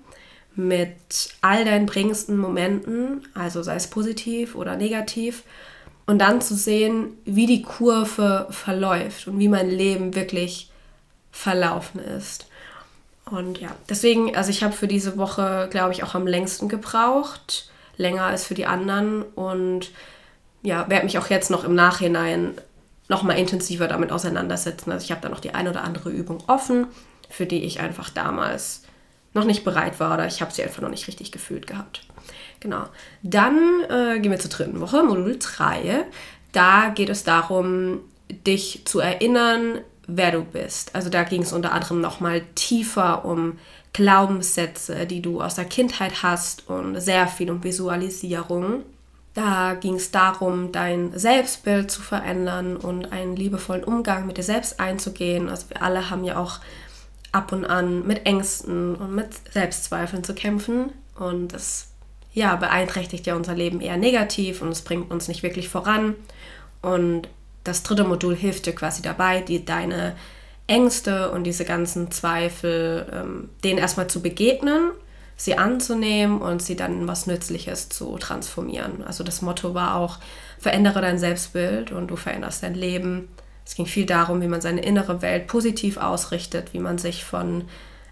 [0.55, 5.45] mit all deinen prägendsten Momenten, also sei es positiv oder negativ,
[6.07, 10.71] und dann zu sehen, wie die Kurve verläuft und wie mein Leben wirklich
[11.31, 12.47] verlaufen ist.
[13.31, 17.71] Und ja, deswegen, also ich habe für diese Woche, glaube ich, auch am längsten gebraucht,
[17.97, 19.93] länger als für die anderen und
[20.63, 22.55] ja, werde mich auch jetzt noch im Nachhinein
[23.11, 24.93] noch mal intensiver damit auseinandersetzen.
[24.93, 26.87] Also ich habe da noch die eine oder andere Übung offen,
[27.29, 28.85] für die ich einfach damals
[29.35, 32.03] noch nicht bereit war oder ich habe sie einfach noch nicht richtig gefühlt gehabt.
[32.61, 32.85] Genau.
[33.23, 36.05] Dann äh, gehen wir zur dritten Woche, Modul 3.
[36.53, 40.95] Da geht es darum, dich zu erinnern, wer du bist.
[40.95, 43.59] Also da ging es unter anderem nochmal tiefer um
[43.93, 48.85] Glaubenssätze, die du aus der Kindheit hast und sehr viel um Visualisierung.
[49.35, 54.81] Da ging es darum, dein Selbstbild zu verändern und einen liebevollen Umgang mit dir selbst
[54.81, 55.49] einzugehen.
[55.49, 56.59] Also wir alle haben ja auch
[57.33, 61.89] ab und an mit Ängsten und mit Selbstzweifeln zu kämpfen und das
[62.33, 66.15] ja, beeinträchtigt ja unser Leben eher negativ und es bringt uns nicht wirklich voran.
[66.83, 67.29] Und
[67.65, 70.17] das dritte Modul hilft dir quasi dabei, die, deine
[70.67, 74.93] Ängste und diese ganzen Zweifel, ähm, denen erstmal zu begegnen,
[75.41, 79.03] sie anzunehmen und sie dann in was Nützliches zu transformieren.
[79.03, 80.19] Also das Motto war auch,
[80.59, 83.29] verändere dein Selbstbild und du veränderst dein Leben.
[83.65, 87.65] Es ging viel darum, wie man seine innere Welt positiv ausrichtet, wie man sich von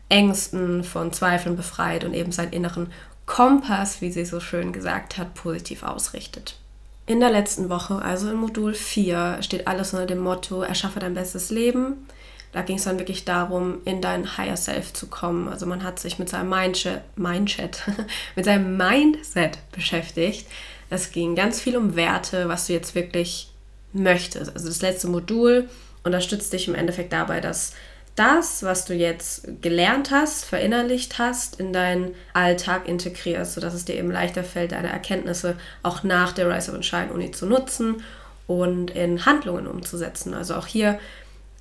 [0.09, 2.91] Ängsten, von Zweifeln befreit und eben seinen inneren
[3.27, 6.57] Kompass, wie sie so schön gesagt hat, positiv ausrichtet.
[7.05, 11.13] In der letzten Woche, also in Modul 4, steht alles unter dem Motto, erschaffe dein
[11.13, 12.07] bestes Leben.
[12.53, 15.49] Da ging es dann wirklich darum, in dein Higher Self zu kommen.
[15.49, 17.83] Also man hat sich mit seinem Mindset, Mindset,
[18.37, 20.47] mit seinem Mindset beschäftigt.
[20.91, 23.53] Es ging ganz viel um Werte, was du jetzt wirklich
[23.93, 24.55] möchtest.
[24.55, 25.69] Also das letzte Modul
[26.05, 27.75] unterstützt dich im Endeffekt dabei, dass
[28.19, 33.95] das, was du jetzt gelernt hast, verinnerlicht hast, in deinen Alltag integrierst, sodass es dir
[33.95, 38.03] eben leichter fällt, deine Erkenntnisse auch nach der Rise of and Shine Uni zu nutzen
[38.49, 40.35] und in Handlungen umzusetzen.
[40.35, 40.99] Also auch hier,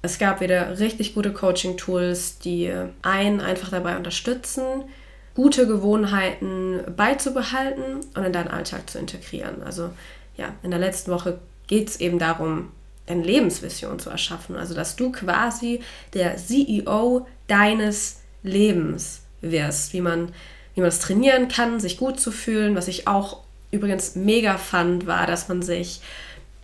[0.08, 4.64] es gab wieder richtig gute Coaching-Tools, die einen einfach dabei unterstützen,
[5.36, 9.62] gute Gewohnheiten beizubehalten und in deinen Alltag zu integrieren.
[9.64, 9.90] Also
[10.38, 12.72] ja, in der letzten Woche geht es eben darum,
[13.06, 14.56] eine Lebensvision zu erschaffen.
[14.56, 15.82] Also, dass du quasi
[16.14, 20.34] der CEO deines Lebens wirst, wie man,
[20.74, 22.76] wie man es trainieren kann, sich gut zu fühlen.
[22.76, 23.42] Was ich auch
[23.72, 26.02] übrigens mega fand, war, dass man sich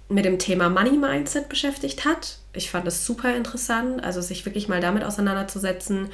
[0.08, 2.38] mit dem Thema Money Mindset beschäftigt hat.
[2.54, 6.10] Ich fand es super interessant, also sich wirklich mal damit auseinanderzusetzen,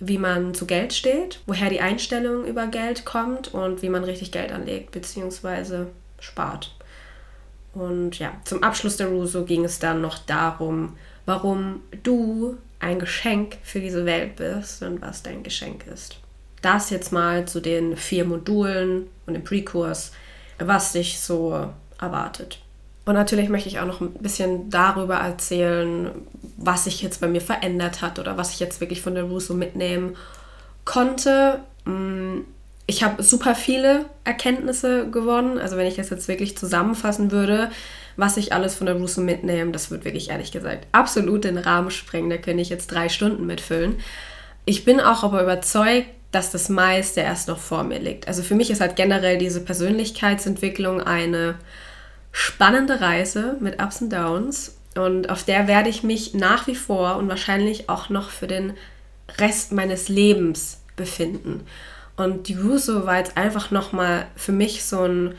[0.00, 4.32] wie man zu Geld steht, woher die Einstellung über Geld kommt und wie man richtig
[4.32, 5.86] Geld anlegt bzw.
[6.18, 6.74] spart.
[7.74, 13.56] Und ja, zum Abschluss der Russo ging es dann noch darum, warum du ein Geschenk
[13.62, 16.18] für diese Welt bist und was dein Geschenk ist.
[16.60, 20.12] Das jetzt mal zu den vier Modulen und dem Pre-Kurs,
[20.58, 22.63] was dich so erwartet.
[23.04, 26.10] Und natürlich möchte ich auch noch ein bisschen darüber erzählen,
[26.56, 29.52] was sich jetzt bei mir verändert hat oder was ich jetzt wirklich von der Russo
[29.54, 30.16] mitnehmen
[30.84, 31.60] konnte.
[31.84, 32.40] Mm,
[32.86, 35.58] ich habe super viele Erkenntnisse gewonnen.
[35.58, 37.70] Also wenn ich das jetzt wirklich zusammenfassen würde,
[38.16, 41.90] was ich alles von der Russo mitnehme, das wird wirklich ehrlich gesagt absolut den Rahmen
[41.90, 42.30] sprengen.
[42.30, 43.96] Da könnte ich jetzt drei Stunden mitfüllen.
[44.64, 48.28] Ich bin auch aber überzeugt, dass das meiste erst noch vor mir liegt.
[48.28, 51.56] Also für mich ist halt generell diese Persönlichkeitsentwicklung eine
[52.34, 54.76] spannende Reise mit Ups und Downs.
[54.96, 58.74] Und auf der werde ich mich nach wie vor und wahrscheinlich auch noch für den
[59.38, 61.64] Rest meines Lebens befinden.
[62.16, 65.36] Und die Russo war jetzt einfach nochmal für mich so ein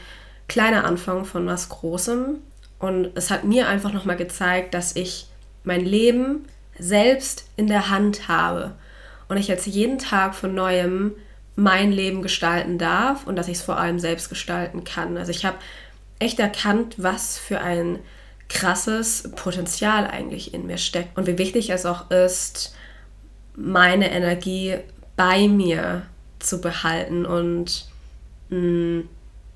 [0.48, 2.38] kleiner Anfang von was Großem.
[2.80, 5.28] Und es hat mir einfach nochmal gezeigt, dass ich
[5.66, 6.46] mein Leben
[6.80, 8.72] selbst in der Hand habe.
[9.28, 11.12] Und ich jetzt jeden Tag von neuem
[11.58, 15.18] mein Leben gestalten darf und dass ich es vor allem selbst gestalten kann.
[15.18, 15.58] Also ich habe
[16.20, 18.00] echt erkannt, was für ein
[18.48, 22.76] krasses Potenzial eigentlich in mir steckt und wie wichtig es auch ist,
[23.56, 24.76] meine Energie
[25.16, 26.04] bei mir
[26.40, 27.86] zu behalten und
[28.50, 29.10] mh, mm,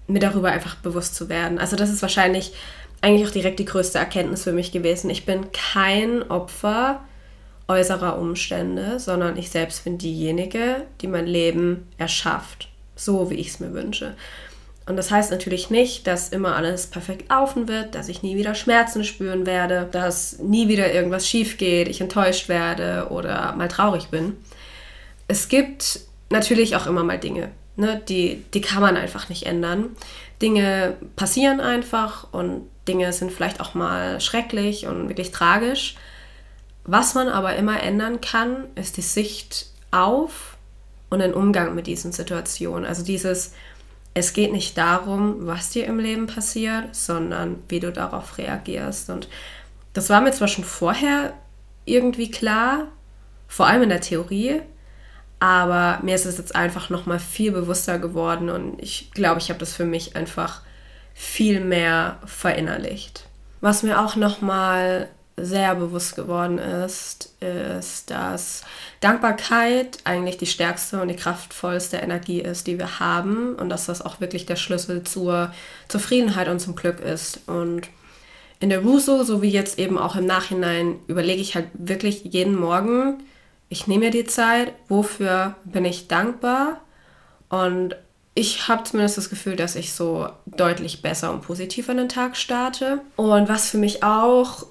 [0.08, 1.60] mir darüber einfach bewusst zu werden.
[1.60, 2.54] Also das ist wahrscheinlich
[3.02, 5.10] eigentlich auch direkt die größte Erkenntnis für mich gewesen.
[5.10, 7.02] Ich bin kein Opfer
[7.68, 13.60] äußerer Umstände, sondern ich selbst bin diejenige, die mein Leben erschafft, so wie ich es
[13.60, 14.16] mir wünsche.
[14.90, 18.56] Und das heißt natürlich nicht, dass immer alles perfekt laufen wird, dass ich nie wieder
[18.56, 24.08] Schmerzen spüren werde, dass nie wieder irgendwas schief geht, ich enttäuscht werde oder mal traurig
[24.08, 24.36] bin.
[25.28, 26.00] Es gibt
[26.32, 28.02] natürlich auch immer mal Dinge, ne?
[28.10, 29.96] die, die kann man einfach nicht ändern.
[30.42, 35.98] Dinge passieren einfach und Dinge sind vielleicht auch mal schrecklich und wirklich tragisch.
[36.86, 40.58] Was man aber immer ändern kann, ist die Sicht auf
[41.12, 42.86] und den Umgang mit diesen Situationen.
[42.86, 43.54] Also dieses,
[44.14, 49.10] es geht nicht darum, was dir im Leben passiert, sondern wie du darauf reagierst.
[49.10, 49.30] Und
[49.94, 51.34] das war mir zwar schon vorher
[51.86, 52.88] irgendwie klar,
[53.48, 54.62] vor allem in der Theorie,
[55.40, 59.50] aber mir ist es jetzt einfach noch mal viel bewusster geworden und ich glaube, ich
[59.50, 60.62] habe das für mich einfach
[61.14, 63.26] viel mehr verinnerlicht.
[63.62, 65.10] Was mir auch noch mal
[65.42, 68.64] sehr bewusst geworden ist, ist, dass
[69.00, 74.02] Dankbarkeit eigentlich die stärkste und die kraftvollste Energie ist, die wir haben und dass das
[74.02, 75.52] auch wirklich der Schlüssel zur
[75.88, 77.42] Zufriedenheit und zum Glück ist.
[77.48, 77.90] Und
[78.60, 82.56] in der Russo, so wie jetzt eben auch im Nachhinein, überlege ich halt wirklich jeden
[82.56, 83.24] Morgen,
[83.70, 86.82] ich nehme mir die Zeit, wofür bin ich dankbar
[87.50, 87.96] und
[88.40, 92.38] ich habe zumindest das Gefühl, dass ich so deutlich besser und positiver in den Tag
[92.38, 93.02] starte.
[93.18, 94.66] Und was für mich auch,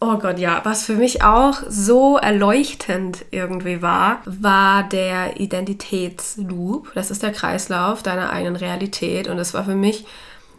[0.00, 6.92] oh Gott, ja, was für mich auch so erleuchtend irgendwie war, war der Identitätsloop.
[6.94, 9.28] Das ist der Kreislauf deiner eigenen Realität.
[9.28, 10.06] Und es war für mich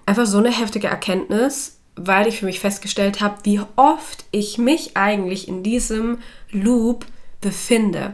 [0.05, 4.97] einfach so eine heftige Erkenntnis, weil ich für mich festgestellt habe, wie oft ich mich
[4.97, 6.19] eigentlich in diesem
[6.51, 7.05] Loop
[7.39, 8.13] befinde.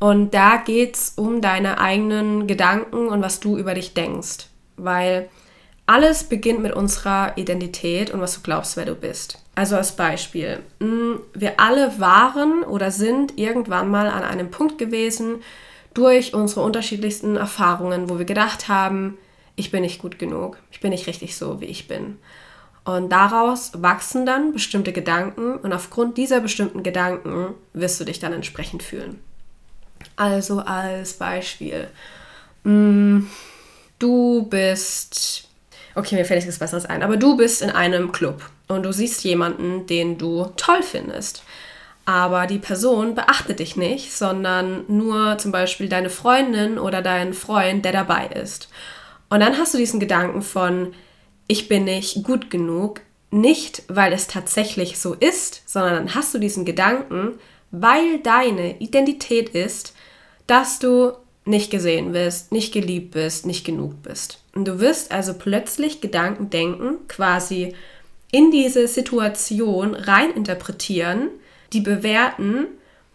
[0.00, 4.46] Und da geht es um deine eigenen Gedanken und was du über dich denkst.
[4.76, 5.28] Weil
[5.86, 9.42] alles beginnt mit unserer Identität und was du glaubst, wer du bist.
[9.58, 15.42] Also als Beispiel, mm, wir alle waren oder sind irgendwann mal an einem Punkt gewesen
[15.94, 19.18] durch unsere unterschiedlichsten Erfahrungen, wo wir gedacht haben,
[19.56, 22.18] ich bin nicht gut genug, ich bin nicht richtig so, wie ich bin.
[22.84, 28.32] Und daraus wachsen dann bestimmte Gedanken und aufgrund dieser bestimmten Gedanken wirst du dich dann
[28.32, 29.18] entsprechend fühlen.
[30.14, 31.88] Also als Beispiel,
[32.62, 33.22] mm,
[33.98, 35.48] du bist,
[35.96, 39.24] okay, mir fällt nichts Besseres ein, aber du bist in einem Club und du siehst
[39.24, 41.42] jemanden, den du toll findest.
[42.04, 47.84] Aber die Person beachtet dich nicht, sondern nur zum Beispiel deine Freundin oder dein Freund,
[47.84, 48.68] der dabei ist.
[49.28, 50.94] Und dann hast du diesen Gedanken von,
[51.48, 53.00] ich bin nicht gut genug,
[53.30, 57.34] nicht weil es tatsächlich so ist, sondern dann hast du diesen Gedanken,
[57.70, 59.94] weil deine Identität ist,
[60.46, 61.12] dass du
[61.44, 64.42] nicht gesehen bist, nicht geliebt bist, nicht genug bist.
[64.54, 67.74] Und du wirst also plötzlich Gedanken denken, quasi
[68.30, 71.30] in diese Situation rein interpretieren,
[71.72, 72.66] die bewerten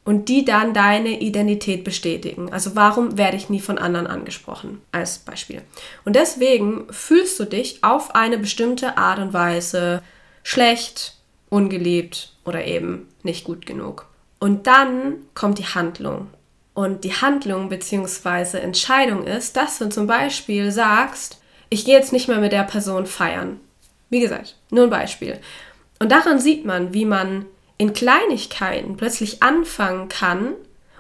[0.06, 2.52] und die dann deine Identität bestätigen.
[2.52, 4.82] Also warum werde ich nie von anderen angesprochen?
[4.92, 5.62] Als Beispiel.
[6.04, 10.04] Und deswegen fühlst du dich auf eine bestimmte Art und Weise
[10.44, 11.16] schlecht,
[11.50, 14.08] ungeliebt oder eben nicht gut genug.
[14.40, 16.28] Und dann kommt die Handlung.
[16.74, 18.58] Und die Handlung bzw.
[18.58, 23.06] Entscheidung ist, dass du zum Beispiel sagst, ich gehe jetzt nicht mehr mit der Person
[23.06, 23.60] feiern.
[24.14, 25.40] Wie gesagt, nur ein Beispiel.
[25.98, 27.48] Und daran sieht man, wie man
[27.80, 30.54] in Kleinigkeiten plötzlich anfangen kann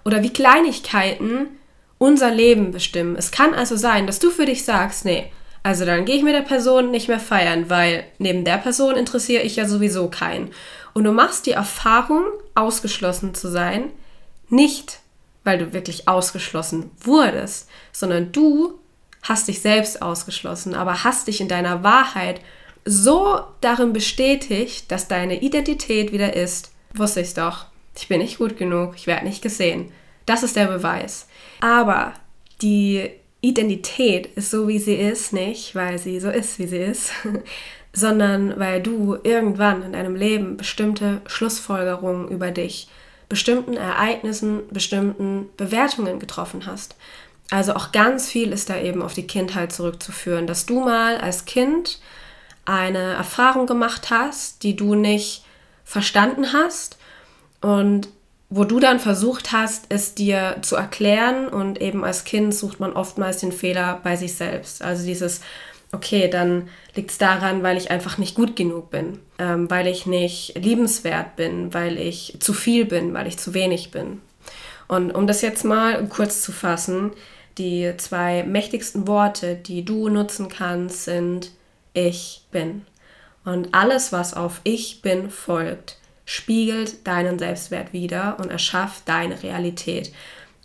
[0.03, 1.45] oder wie Kleinigkeiten
[1.99, 3.15] unser Leben bestimmen.
[3.15, 6.33] Es kann also sein, dass du für dich sagst, nee, also dann gehe ich mit
[6.33, 10.49] der Person nicht mehr feiern, weil neben der Person interessiere ich ja sowieso keinen.
[10.93, 12.23] Und du machst die Erfahrung,
[12.55, 13.91] ausgeschlossen zu sein,
[14.49, 15.01] nicht
[15.43, 18.79] weil du wirklich ausgeschlossen wurdest, sondern du
[19.21, 22.41] hast dich selbst ausgeschlossen, aber hast dich in deiner Wahrheit
[22.85, 27.65] so darin bestätigt, dass deine Identität wieder ist, wusste ich doch,
[27.95, 29.91] ich bin nicht gut genug, ich werde nicht gesehen.
[30.25, 31.27] Das ist der Beweis.
[31.59, 32.13] Aber
[32.61, 33.09] die
[33.41, 37.11] Identität ist so, wie sie ist, nicht weil sie so ist, wie sie ist,
[37.93, 42.87] sondern weil du irgendwann in deinem Leben bestimmte Schlussfolgerungen über dich
[43.29, 46.95] bestimmten Ereignissen, bestimmten Bewertungen getroffen hast.
[47.49, 51.45] Also auch ganz viel ist da eben auf die Kindheit zurückzuführen, dass du mal als
[51.45, 51.99] Kind
[52.65, 55.45] eine Erfahrung gemacht hast, die du nicht
[55.83, 56.97] verstanden hast
[57.61, 58.09] und
[58.49, 62.93] wo du dann versucht hast, es dir zu erklären und eben als Kind sucht man
[62.93, 64.83] oftmals den Fehler bei sich selbst.
[64.83, 65.41] Also dieses
[65.93, 70.05] okay, dann liegt es daran, weil ich einfach nicht gut genug bin, ähm, weil ich
[70.05, 74.19] nicht liebenswert bin, weil ich zu viel bin, weil ich zu wenig bin.
[74.87, 77.11] Und um das jetzt mal kurz zu fassen,
[77.57, 81.51] die zwei mächtigsten Worte, die du nutzen kannst, sind
[81.93, 82.85] ich bin.
[83.45, 90.13] Und alles, was auf ich bin folgt, spiegelt deinen Selbstwert wider und erschafft deine Realität.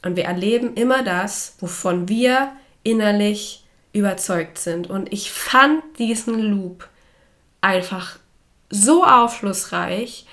[0.04, 2.52] Und wir erleben immer das, wovon wir
[2.84, 4.88] innerlich überzeugt sind.
[4.88, 6.88] Und ich fand diesen Loop
[7.60, 8.18] einfach
[8.70, 10.26] so aufschlussreich,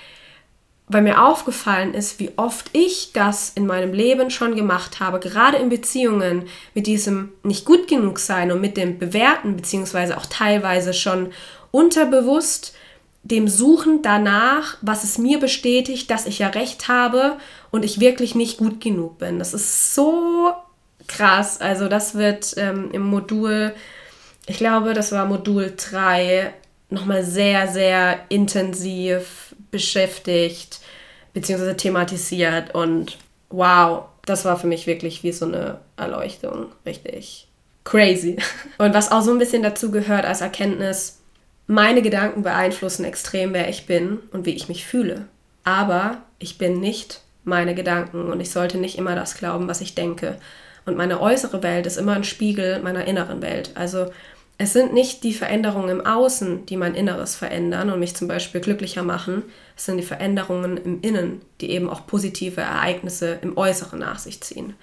[0.88, 5.56] weil mir aufgefallen ist, wie oft ich das in meinem Leben schon gemacht habe, gerade
[5.56, 6.44] in Beziehungen
[6.74, 11.32] mit diesem nicht gut genug sein und mit dem Bewerten, beziehungsweise auch teilweise schon
[11.72, 12.74] unterbewusst
[13.24, 17.38] dem Suchen danach, was es mir bestätigt, dass ich ja recht habe
[17.72, 19.40] und ich wirklich nicht gut genug bin.
[19.40, 20.52] Das ist so
[21.08, 21.60] krass.
[21.60, 23.74] Also das wird ähm, im Modul,
[24.46, 26.52] ich glaube, das war Modul 3,
[26.88, 29.45] nochmal sehr, sehr intensiv
[29.76, 30.80] beschäftigt
[31.34, 31.74] bzw.
[31.74, 32.74] thematisiert.
[32.74, 33.18] Und
[33.50, 36.72] wow, das war für mich wirklich wie so eine Erleuchtung.
[36.84, 37.46] Richtig
[37.84, 38.36] crazy.
[38.78, 41.20] Und was auch so ein bisschen dazu gehört als Erkenntnis,
[41.66, 45.26] meine Gedanken beeinflussen extrem, wer ich bin und wie ich mich fühle.
[45.64, 49.94] Aber ich bin nicht meine Gedanken und ich sollte nicht immer das glauben, was ich
[49.94, 50.38] denke.
[50.84, 53.70] Und meine äußere Welt ist immer ein Spiegel meiner inneren Welt.
[53.74, 54.06] Also
[54.58, 58.62] es sind nicht die Veränderungen im Außen, die mein Inneres verändern und mich zum Beispiel
[58.62, 59.42] glücklicher machen.
[59.76, 64.40] Es sind die Veränderungen im Innen, die eben auch positive Ereignisse im Äußeren nach sich
[64.40, 64.74] ziehen.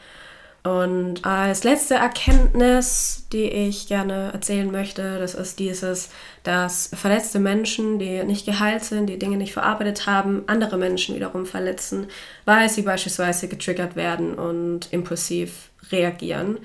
[0.63, 6.09] Und als letzte Erkenntnis, die ich gerne erzählen möchte, das ist dieses,
[6.43, 11.45] dass verletzte Menschen, die nicht geheilt sind, die Dinge nicht verarbeitet haben, andere Menschen wiederum
[11.45, 12.07] verletzen,
[12.45, 16.59] weil sie beispielsweise getriggert werden und impulsiv reagieren.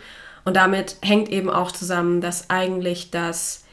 [0.49, 3.67] Und damit hängt eben auch zusammen, dass eigentlich das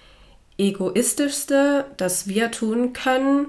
[0.58, 3.48] egoistischste, das wir tun können,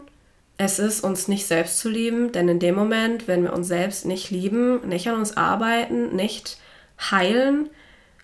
[0.59, 4.07] es ist, uns nicht selbst zu lieben, denn in dem Moment, wenn wir uns selbst
[4.07, 6.59] nicht lieben, nicht an uns arbeiten, nicht
[7.01, 7.69] heilen,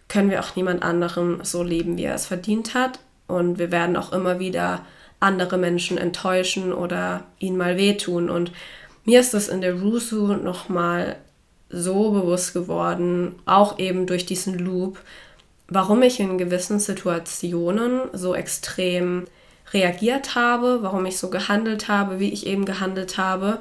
[0.07, 3.01] können wir auch niemand anderen so leben, wie er es verdient hat.
[3.27, 4.87] Und wir werden auch immer wieder
[5.19, 8.31] andere Menschen enttäuschen oder ihnen mal wehtun.
[8.31, 8.53] Und
[9.05, 11.17] mir ist das in der Rusu nochmal
[11.73, 14.99] so bewusst geworden, auch eben durch diesen Loop,
[15.69, 19.27] warum ich in gewissen Situationen so extrem
[19.73, 23.59] reagiert habe, warum ich so gehandelt habe, wie ich eben gehandelt habe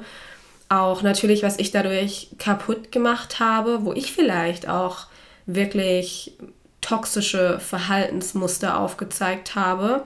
[0.72, 5.06] auch natürlich, was ich dadurch kaputt gemacht habe, wo ich vielleicht auch
[5.44, 6.32] wirklich
[6.80, 10.04] toxische Verhaltensmuster aufgezeigt habe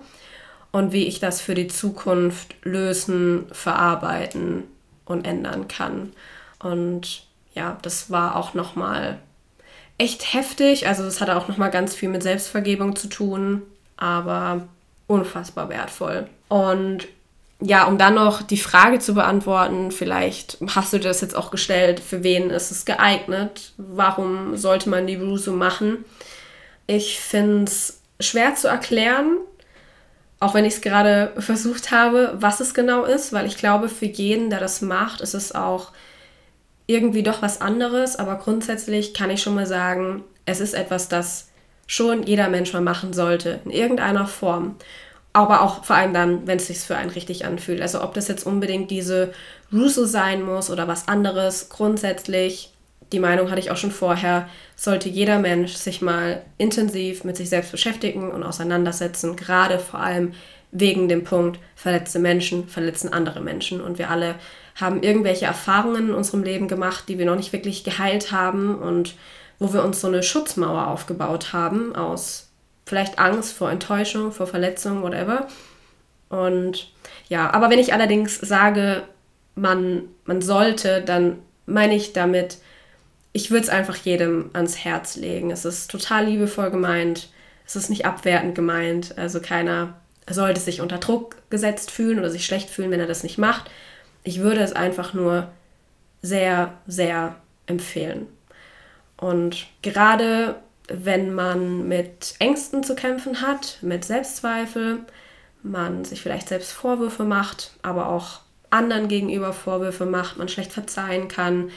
[0.72, 4.64] und wie ich das für die Zukunft lösen, verarbeiten
[5.04, 6.12] und ändern kann.
[6.58, 7.25] Und
[7.56, 9.18] ja, das war auch noch mal
[9.98, 13.62] echt heftig, also es hatte auch noch mal ganz viel mit Selbstvergebung zu tun,
[13.96, 14.68] aber
[15.06, 16.28] unfassbar wertvoll.
[16.48, 17.08] Und
[17.60, 22.00] ja, um dann noch die Frage zu beantworten, vielleicht hast du das jetzt auch gestellt,
[22.00, 23.72] für wen ist es geeignet?
[23.78, 26.04] Warum sollte man die Rusu machen?
[26.86, 29.38] Ich finde es schwer zu erklären,
[30.40, 34.04] auch wenn ich es gerade versucht habe, was es genau ist, weil ich glaube, für
[34.04, 35.92] jeden, der das macht, ist es auch
[36.86, 38.16] irgendwie doch was anderes.
[38.16, 41.48] Aber grundsätzlich kann ich schon mal sagen, es ist etwas, das
[41.86, 44.76] schon jeder Mensch mal machen sollte, in irgendeiner Form
[45.36, 47.82] aber auch vor allem dann, wenn es sich für einen richtig anfühlt.
[47.82, 49.34] Also ob das jetzt unbedingt diese
[49.70, 51.68] Russo sein muss oder was anderes.
[51.68, 52.72] Grundsätzlich,
[53.12, 57.50] die Meinung hatte ich auch schon vorher, sollte jeder Mensch sich mal intensiv mit sich
[57.50, 60.32] selbst beschäftigen und auseinandersetzen, gerade vor allem
[60.72, 63.82] wegen dem Punkt, verletzte Menschen verletzen andere Menschen.
[63.82, 64.36] Und wir alle
[64.76, 69.14] haben irgendwelche Erfahrungen in unserem Leben gemacht, die wir noch nicht wirklich geheilt haben und
[69.58, 72.46] wo wir uns so eine Schutzmauer aufgebaut haben aus
[72.84, 75.48] vielleicht Angst vor Enttäuschung, vor Verletzung, whatever.
[76.28, 76.92] Und
[77.28, 79.02] ja, aber wenn ich allerdings sage,
[79.54, 82.58] man, man sollte, dann meine ich damit,
[83.32, 85.50] ich würde es einfach jedem ans Herz legen.
[85.50, 87.28] Es ist total liebevoll gemeint,
[87.66, 89.18] es ist nicht abwertend gemeint.
[89.18, 89.94] Also keiner
[90.30, 93.70] sollte sich unter Druck gesetzt fühlen oder sich schlecht fühlen, wenn er das nicht macht.
[94.26, 95.52] Ich würde es einfach nur
[96.20, 97.36] sehr, sehr
[97.66, 98.26] empfehlen.
[99.16, 100.56] Und gerade
[100.88, 104.98] wenn man mit Ängsten zu kämpfen hat, mit Selbstzweifel,
[105.62, 111.28] man sich vielleicht selbst Vorwürfe macht, aber auch anderen gegenüber Vorwürfe macht, man schlecht verzeihen
[111.28, 111.70] kann.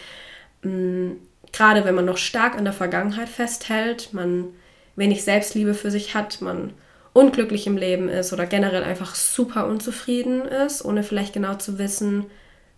[0.64, 1.12] Mm,
[1.52, 4.48] gerade wenn man noch stark an der Vergangenheit festhält, man
[4.96, 6.74] wenig Selbstliebe für sich hat, man
[7.20, 12.28] unglücklich im Leben ist oder generell einfach super unzufrieden ist, ohne vielleicht genau zu wissen,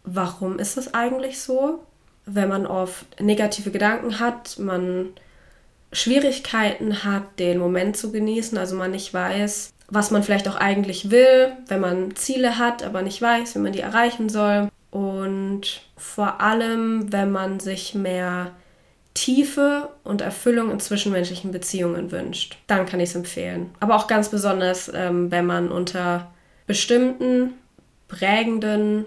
[0.03, 1.79] warum ist das eigentlich so.
[2.25, 5.09] Wenn man oft negative Gedanken hat, man
[5.91, 11.11] Schwierigkeiten hat, den Moment zu genießen, also man nicht weiß, was man vielleicht auch eigentlich
[11.11, 14.69] will, wenn man Ziele hat, aber nicht weiß, wie man die erreichen soll.
[14.89, 18.51] Und vor allem, wenn man sich mehr
[19.13, 23.69] Tiefe und Erfüllung in zwischenmenschlichen Beziehungen wünscht, dann kann ich es empfehlen.
[23.79, 26.31] Aber auch ganz besonders, ähm, wenn man unter
[26.65, 27.53] bestimmten
[28.07, 29.05] prägenden,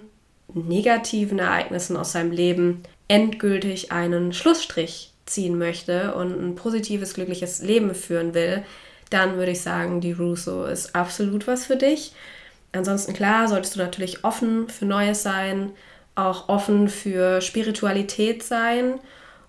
[0.52, 7.94] negativen Ereignissen aus seinem Leben endgültig einen Schlussstrich ziehen möchte und ein positives, glückliches Leben
[7.94, 8.62] führen will,
[9.10, 12.12] dann würde ich sagen, die Russo ist absolut was für dich.
[12.72, 15.70] Ansonsten klar, solltest du natürlich offen für Neues sein,
[16.14, 19.00] auch offen für Spiritualität sein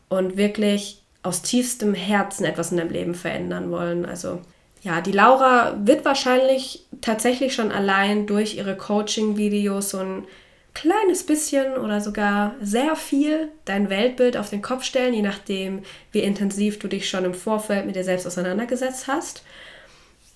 [0.09, 4.05] und wirklich aus tiefstem Herzen etwas in deinem Leben verändern wollen.
[4.05, 4.41] Also
[4.83, 10.27] ja, die Laura wird wahrscheinlich tatsächlich schon allein durch ihre Coaching-Videos so ein
[10.75, 15.81] kleines bisschen oder sogar sehr viel dein Weltbild auf den Kopf stellen, je nachdem,
[16.11, 19.43] wie intensiv du dich schon im Vorfeld mit dir selbst auseinandergesetzt hast.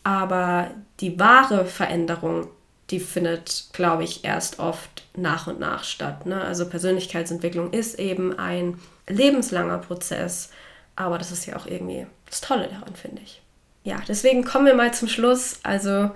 [0.04, 2.48] Aber die wahre Veränderung,
[2.90, 6.26] die findet, glaube ich, erst oft nach und nach statt.
[6.26, 6.42] Ne?
[6.42, 10.50] Also Persönlichkeitsentwicklung ist eben ein lebenslanger Prozess,
[10.96, 13.42] aber das ist ja auch irgendwie das Tolle daran, finde ich.
[13.84, 15.60] Ja, deswegen kommen wir mal zum Schluss.
[15.64, 16.12] Also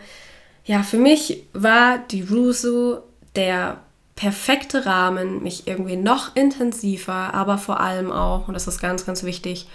[0.66, 3.00] ja, für mich war die Rusu
[3.36, 3.80] der
[4.16, 9.24] perfekte Rahmen, mich irgendwie noch intensiver, aber vor allem auch, und das ist ganz, ganz
[9.24, 9.68] wichtig,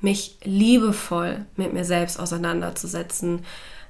[0.00, 3.44] mich liebevoll mit mir selbst auseinanderzusetzen,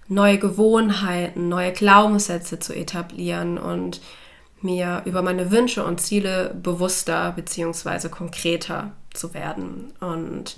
[0.08, 4.00] neue Gewohnheiten, neue Glaubenssätze zu etablieren und
[4.60, 8.08] mir über meine Wünsche und Ziele bewusster bzw.
[8.08, 9.92] konkreter zu werden.
[10.00, 10.56] Und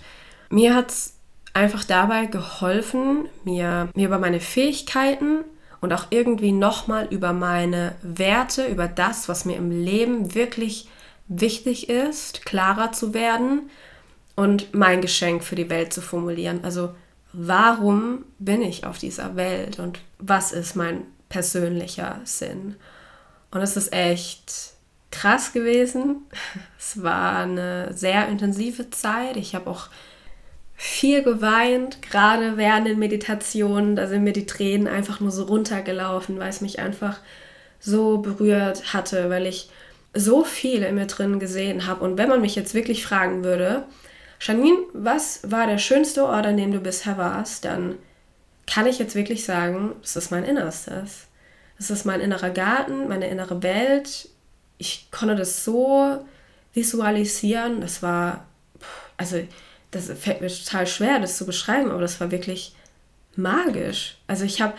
[0.51, 1.15] mir hat es
[1.55, 5.45] einfach dabei geholfen, mir, mir über meine Fähigkeiten
[5.81, 10.89] und auch irgendwie nochmal über meine Werte, über das, was mir im Leben wirklich
[11.29, 13.71] wichtig ist, klarer zu werden
[14.35, 16.61] und mein Geschenk für die Welt zu formulieren.
[16.63, 16.95] Also
[17.33, 22.77] warum bin ich auf dieser Welt und was ist mein persönlicher Sinn?
[23.51, 24.73] Und es ist echt
[25.11, 26.27] krass gewesen.
[26.79, 29.37] Es war eine sehr intensive Zeit.
[29.37, 29.89] Ich habe auch
[30.75, 33.97] viel geweint, gerade während den Meditationen.
[33.97, 37.19] Da sind mir die Tränen einfach nur so runtergelaufen, weil es mich einfach
[37.81, 39.71] so berührt hatte, weil ich
[40.15, 42.05] so viel in mir drin gesehen habe.
[42.05, 43.85] Und wenn man mich jetzt wirklich fragen würde,
[44.41, 47.97] Janine, was war der schönste Ort, an dem du bisher warst, dann
[48.67, 51.28] kann ich jetzt wirklich sagen, es ist mein Innerstes.
[51.79, 54.29] Es ist mein innerer Garten, meine innere Welt.
[54.79, 56.25] Ich konnte das so
[56.75, 57.81] visualisieren.
[57.81, 58.47] Das war,
[59.17, 59.39] also
[59.91, 62.75] das fällt mir total schwer, das zu beschreiben, aber das war wirklich
[63.37, 64.19] magisch.
[64.27, 64.75] Also ich habe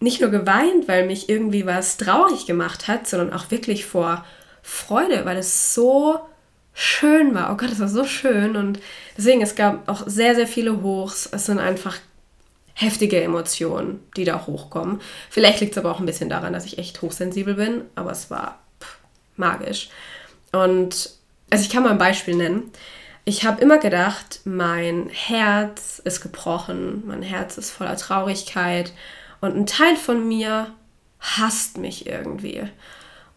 [0.00, 4.24] nicht nur geweint, weil mich irgendwie was traurig gemacht hat, sondern auch wirklich vor
[4.62, 6.20] Freude, weil es so
[6.74, 7.52] schön war.
[7.52, 8.80] Oh Gott, es war so schön und
[9.16, 11.28] deswegen, es gab auch sehr, sehr viele Hochs.
[11.30, 11.98] Es sind einfach
[12.74, 15.00] heftige Emotionen, die da hochkommen.
[15.30, 18.30] Vielleicht liegt es aber auch ein bisschen daran, dass ich echt hochsensibel bin, aber es
[18.30, 18.98] war pff,
[19.36, 19.90] magisch.
[20.52, 21.10] Und
[21.50, 22.72] also ich kann mal ein Beispiel nennen
[23.24, 28.92] ich habe immer gedacht, mein Herz ist gebrochen, mein Herz ist voller Traurigkeit
[29.40, 30.72] und ein Teil von mir
[31.20, 32.64] hasst mich irgendwie.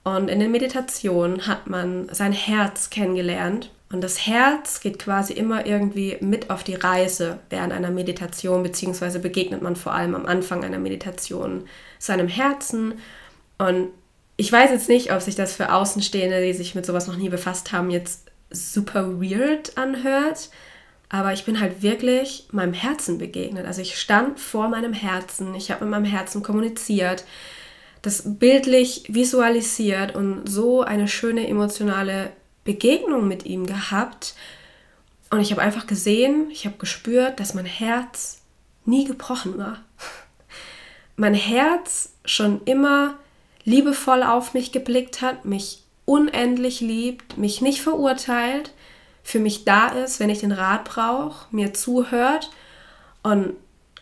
[0.04, 3.72] Und in den Meditationen hat man sein Herz kennengelernt.
[3.92, 9.20] Und das Herz geht quasi immer irgendwie mit auf die Reise während einer Meditation, beziehungsweise
[9.20, 11.66] begegnet man vor allem am Anfang einer Meditation
[12.00, 12.96] seinem Herzen.
[13.58, 13.90] Und
[14.38, 17.30] ich weiß jetzt nicht, ob sich das für Außenstehende, die sich mit sowas noch nie
[17.30, 20.50] befasst haben, jetzt super weird anhört,
[21.10, 23.66] aber ich bin halt wirklich meinem Herzen begegnet.
[23.66, 27.24] Also ich stand vor meinem Herzen, ich habe mit meinem Herzen kommuniziert,
[28.02, 32.32] das bildlich visualisiert und so eine schöne emotionale
[32.66, 34.36] Begegnung mit ihm gehabt.
[35.30, 38.42] Und ich habe einfach gesehen, ich habe gespürt, dass mein Herz
[38.84, 39.80] nie gebrochen war.
[41.18, 43.16] Mein Herz schon immer
[43.64, 48.74] liebevoll auf mich geblickt hat, mich unendlich liebt, mich nicht verurteilt,
[49.24, 52.52] für mich da ist, wenn ich den Rat brauche, mir zuhört.
[53.24, 53.54] Und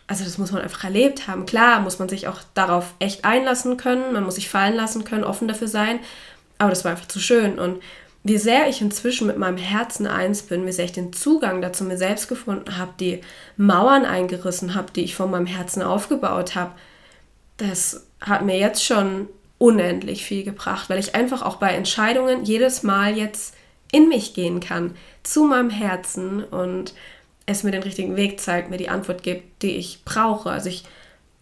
[0.06, 1.46] also das muss man einfach erlebt haben.
[1.46, 5.24] Klar, muss man sich auch darauf echt einlassen können, man muss sich fallen lassen können,
[5.24, 6.00] offen dafür sein.
[6.58, 7.58] Aber das war einfach zu schön.
[7.58, 7.80] Und
[8.24, 11.84] wie sehr ich inzwischen mit meinem Herzen eins bin, wie sehr ich den Zugang dazu
[11.84, 13.20] mir selbst gefunden habe, die
[13.58, 16.72] Mauern eingerissen habe, die ich von meinem Herzen aufgebaut habe,
[17.58, 22.82] das hat mir jetzt schon unendlich viel gebracht, weil ich einfach auch bei Entscheidungen jedes
[22.82, 23.54] Mal jetzt
[23.92, 26.94] in mich gehen kann, zu meinem Herzen und
[27.46, 30.50] es mir den richtigen Weg zeigt, mir die Antwort gibt, die ich brauche.
[30.50, 30.84] Also ich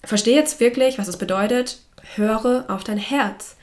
[0.03, 1.79] verstehe jetzt wirklich, was es bedeutet,
[2.17, 3.57] höre auf dein Herz.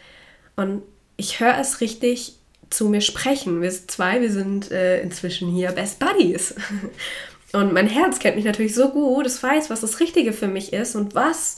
[0.56, 0.84] Und
[1.18, 2.39] ich höre es richtig
[2.70, 3.62] zu mir sprechen.
[3.62, 6.56] Wir sind zwei, wir sind äh, inzwischen hier Best Buddies.
[7.54, 10.72] Und mein Herz kennt mich natürlich so gut, es weiß, was das Richtige für mich
[10.72, 11.58] ist und was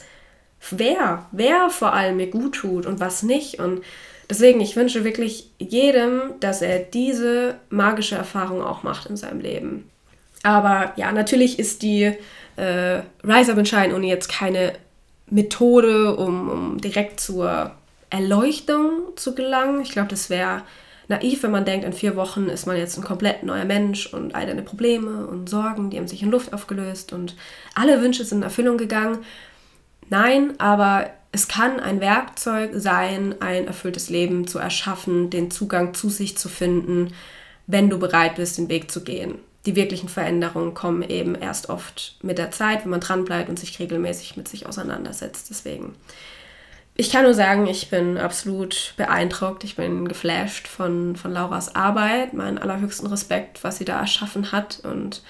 [0.69, 3.59] wer, wer vor allem mir gut tut und was nicht.
[3.59, 3.81] Und
[4.29, 9.89] deswegen, ich wünsche wirklich jedem, dass er diese magische Erfahrung auch macht in seinem Leben.
[10.43, 12.13] Aber ja, natürlich ist die
[12.55, 14.73] äh, Rise Up and Shine Uni jetzt keine
[15.27, 17.71] Methode, um, um direkt zur
[18.09, 19.81] Erleuchtung zu gelangen.
[19.81, 20.63] Ich glaube, das wäre
[21.11, 24.33] naiv, wenn man denkt, in vier Wochen ist man jetzt ein komplett neuer Mensch und
[24.33, 27.35] all deine Probleme und Sorgen, die haben sich in Luft aufgelöst und
[27.75, 29.19] alle Wünsche sind in Erfüllung gegangen.
[30.09, 36.09] Nein, aber es kann ein Werkzeug sein, ein erfülltes Leben zu erschaffen, den Zugang zu
[36.09, 37.13] sich zu finden,
[37.67, 39.35] wenn du bereit bist, den Weg zu gehen.
[39.65, 43.79] Die wirklichen Veränderungen kommen eben erst oft mit der Zeit, wenn man dranbleibt und sich
[43.79, 45.49] regelmäßig mit sich auseinandersetzt.
[45.51, 45.93] Deswegen,
[46.95, 52.33] ich kann nur sagen, ich bin absolut beeindruckt, ich bin geflasht von, von Lauras Arbeit,
[52.33, 55.21] meinen allerhöchsten Respekt, was sie da erschaffen hat und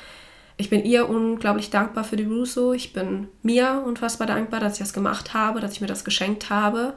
[0.62, 2.72] ich bin ihr unglaublich dankbar für die Russo.
[2.72, 6.52] Ich bin mir unfassbar dankbar, dass ich das gemacht habe, dass ich mir das geschenkt
[6.52, 6.94] habe.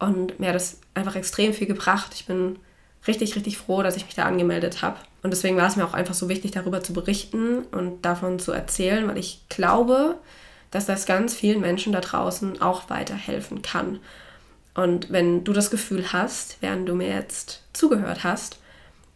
[0.00, 2.10] Und mir hat das einfach extrem viel gebracht.
[2.14, 2.58] Ich bin
[3.06, 4.96] richtig, richtig froh, dass ich mich da angemeldet habe.
[5.22, 8.50] Und deswegen war es mir auch einfach so wichtig, darüber zu berichten und davon zu
[8.50, 10.16] erzählen, weil ich glaube,
[10.70, 13.98] dass das ganz vielen Menschen da draußen auch weiterhelfen kann.
[14.74, 18.58] Und wenn du das Gefühl hast, während du mir jetzt zugehört hast,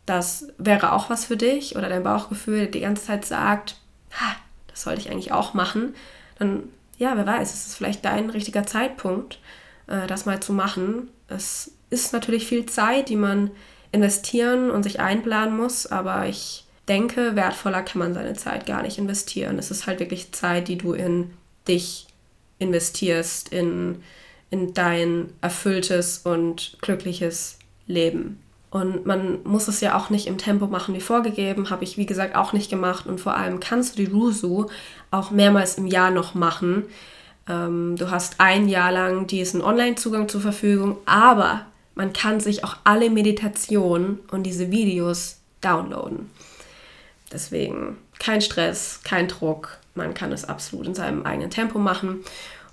[0.07, 3.77] das wäre auch was für dich oder dein Bauchgefühl die ganze Zeit sagt,
[4.13, 4.37] ha,
[4.69, 5.95] das sollte ich eigentlich auch machen,
[6.39, 6.65] dann
[6.99, 9.39] ja, wer weiß, es ist vielleicht dein richtiger Zeitpunkt,
[9.87, 11.09] äh, das mal zu machen.
[11.29, 13.51] Es ist natürlich viel Zeit, die man
[13.93, 18.99] investieren und sich einplanen muss, aber ich denke, wertvoller kann man seine Zeit gar nicht
[18.99, 19.59] investieren.
[19.59, 21.31] Es ist halt wirklich Zeit, die du in
[21.69, 22.07] dich
[22.59, 24.03] investierst, in,
[24.51, 28.41] in dein erfülltes und glückliches Leben.
[28.71, 32.07] Und man muss es ja auch nicht im Tempo machen wie vorgegeben, habe ich wie
[32.07, 33.07] gesagt auch nicht gemacht.
[33.07, 34.67] Und vor allem kannst du die Rusu
[35.13, 36.85] auch mehrmals im Jahr noch machen.
[37.49, 42.77] Ähm, du hast ein Jahr lang diesen Online-Zugang zur Verfügung, aber man kann sich auch
[42.83, 46.31] alle Meditationen und diese Videos downloaden.
[47.33, 49.79] Deswegen kein Stress, kein Druck.
[49.95, 52.25] Man kann es absolut in seinem eigenen Tempo machen.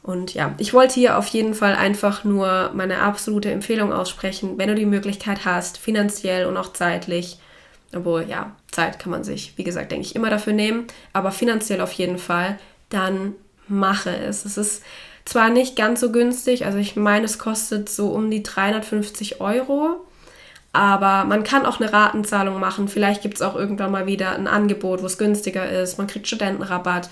[0.03, 4.69] Und ja, ich wollte hier auf jeden Fall einfach nur meine absolute Empfehlung aussprechen, wenn
[4.69, 7.38] du die Möglichkeit hast, finanziell und auch zeitlich,
[7.95, 11.82] obwohl ja, Zeit kann man sich, wie gesagt, denke ich, immer dafür nehmen, aber finanziell
[11.82, 12.57] auf jeden Fall,
[12.89, 13.36] dann
[13.67, 14.43] mache es.
[14.43, 14.84] Es ist
[15.26, 20.03] zwar nicht ganz so günstig, also ich meine, es kostet so um die 350 Euro,
[20.74, 22.88] aber man kann auch eine Ratenzahlung machen.
[22.88, 25.97] Vielleicht gibt es auch irgendwann mal wieder ein Angebot, wo es günstiger ist.
[25.97, 27.09] Man kriegt Studentenrabatt.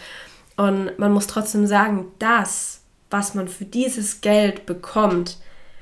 [0.56, 2.80] Und man muss trotzdem sagen, das
[3.10, 5.38] was man für dieses Geld bekommt,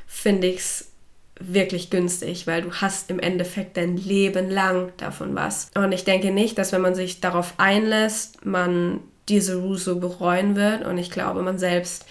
[0.05, 0.91] finde ich es
[1.39, 5.69] wirklich günstig, weil du hast im Endeffekt dein Leben lang davon was.
[5.75, 10.85] Und ich denke nicht, dass wenn man sich darauf einlässt, man diese Ruso bereuen wird.
[10.85, 12.05] Und ich glaube, man selbst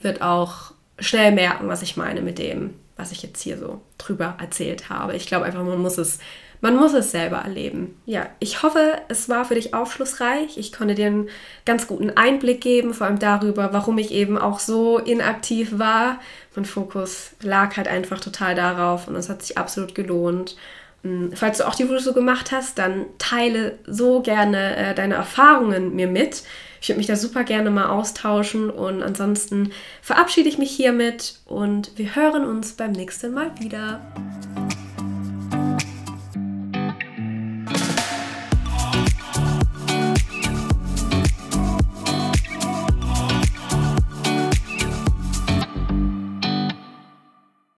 [0.00, 4.36] wird auch schnell merken, was ich meine mit dem, was ich jetzt hier so drüber
[4.38, 5.16] erzählt habe.
[5.16, 6.18] Ich glaube einfach, man muss es
[6.60, 8.00] man muss es selber erleben.
[8.04, 10.58] Ja, ich hoffe, es war für dich aufschlussreich.
[10.58, 11.28] Ich konnte dir einen
[11.64, 16.18] ganz guten Einblick geben, vor allem darüber, warum ich eben auch so inaktiv war.
[16.56, 20.56] Mein Fokus lag halt einfach total darauf und es hat sich absolut gelohnt.
[21.04, 25.14] Hm, falls du auch die Videos so gemacht hast, dann teile so gerne äh, deine
[25.14, 26.42] Erfahrungen mir mit.
[26.80, 29.72] Ich würde mich da super gerne mal austauschen und ansonsten
[30.02, 34.00] verabschiede ich mich hiermit und wir hören uns beim nächsten Mal wieder.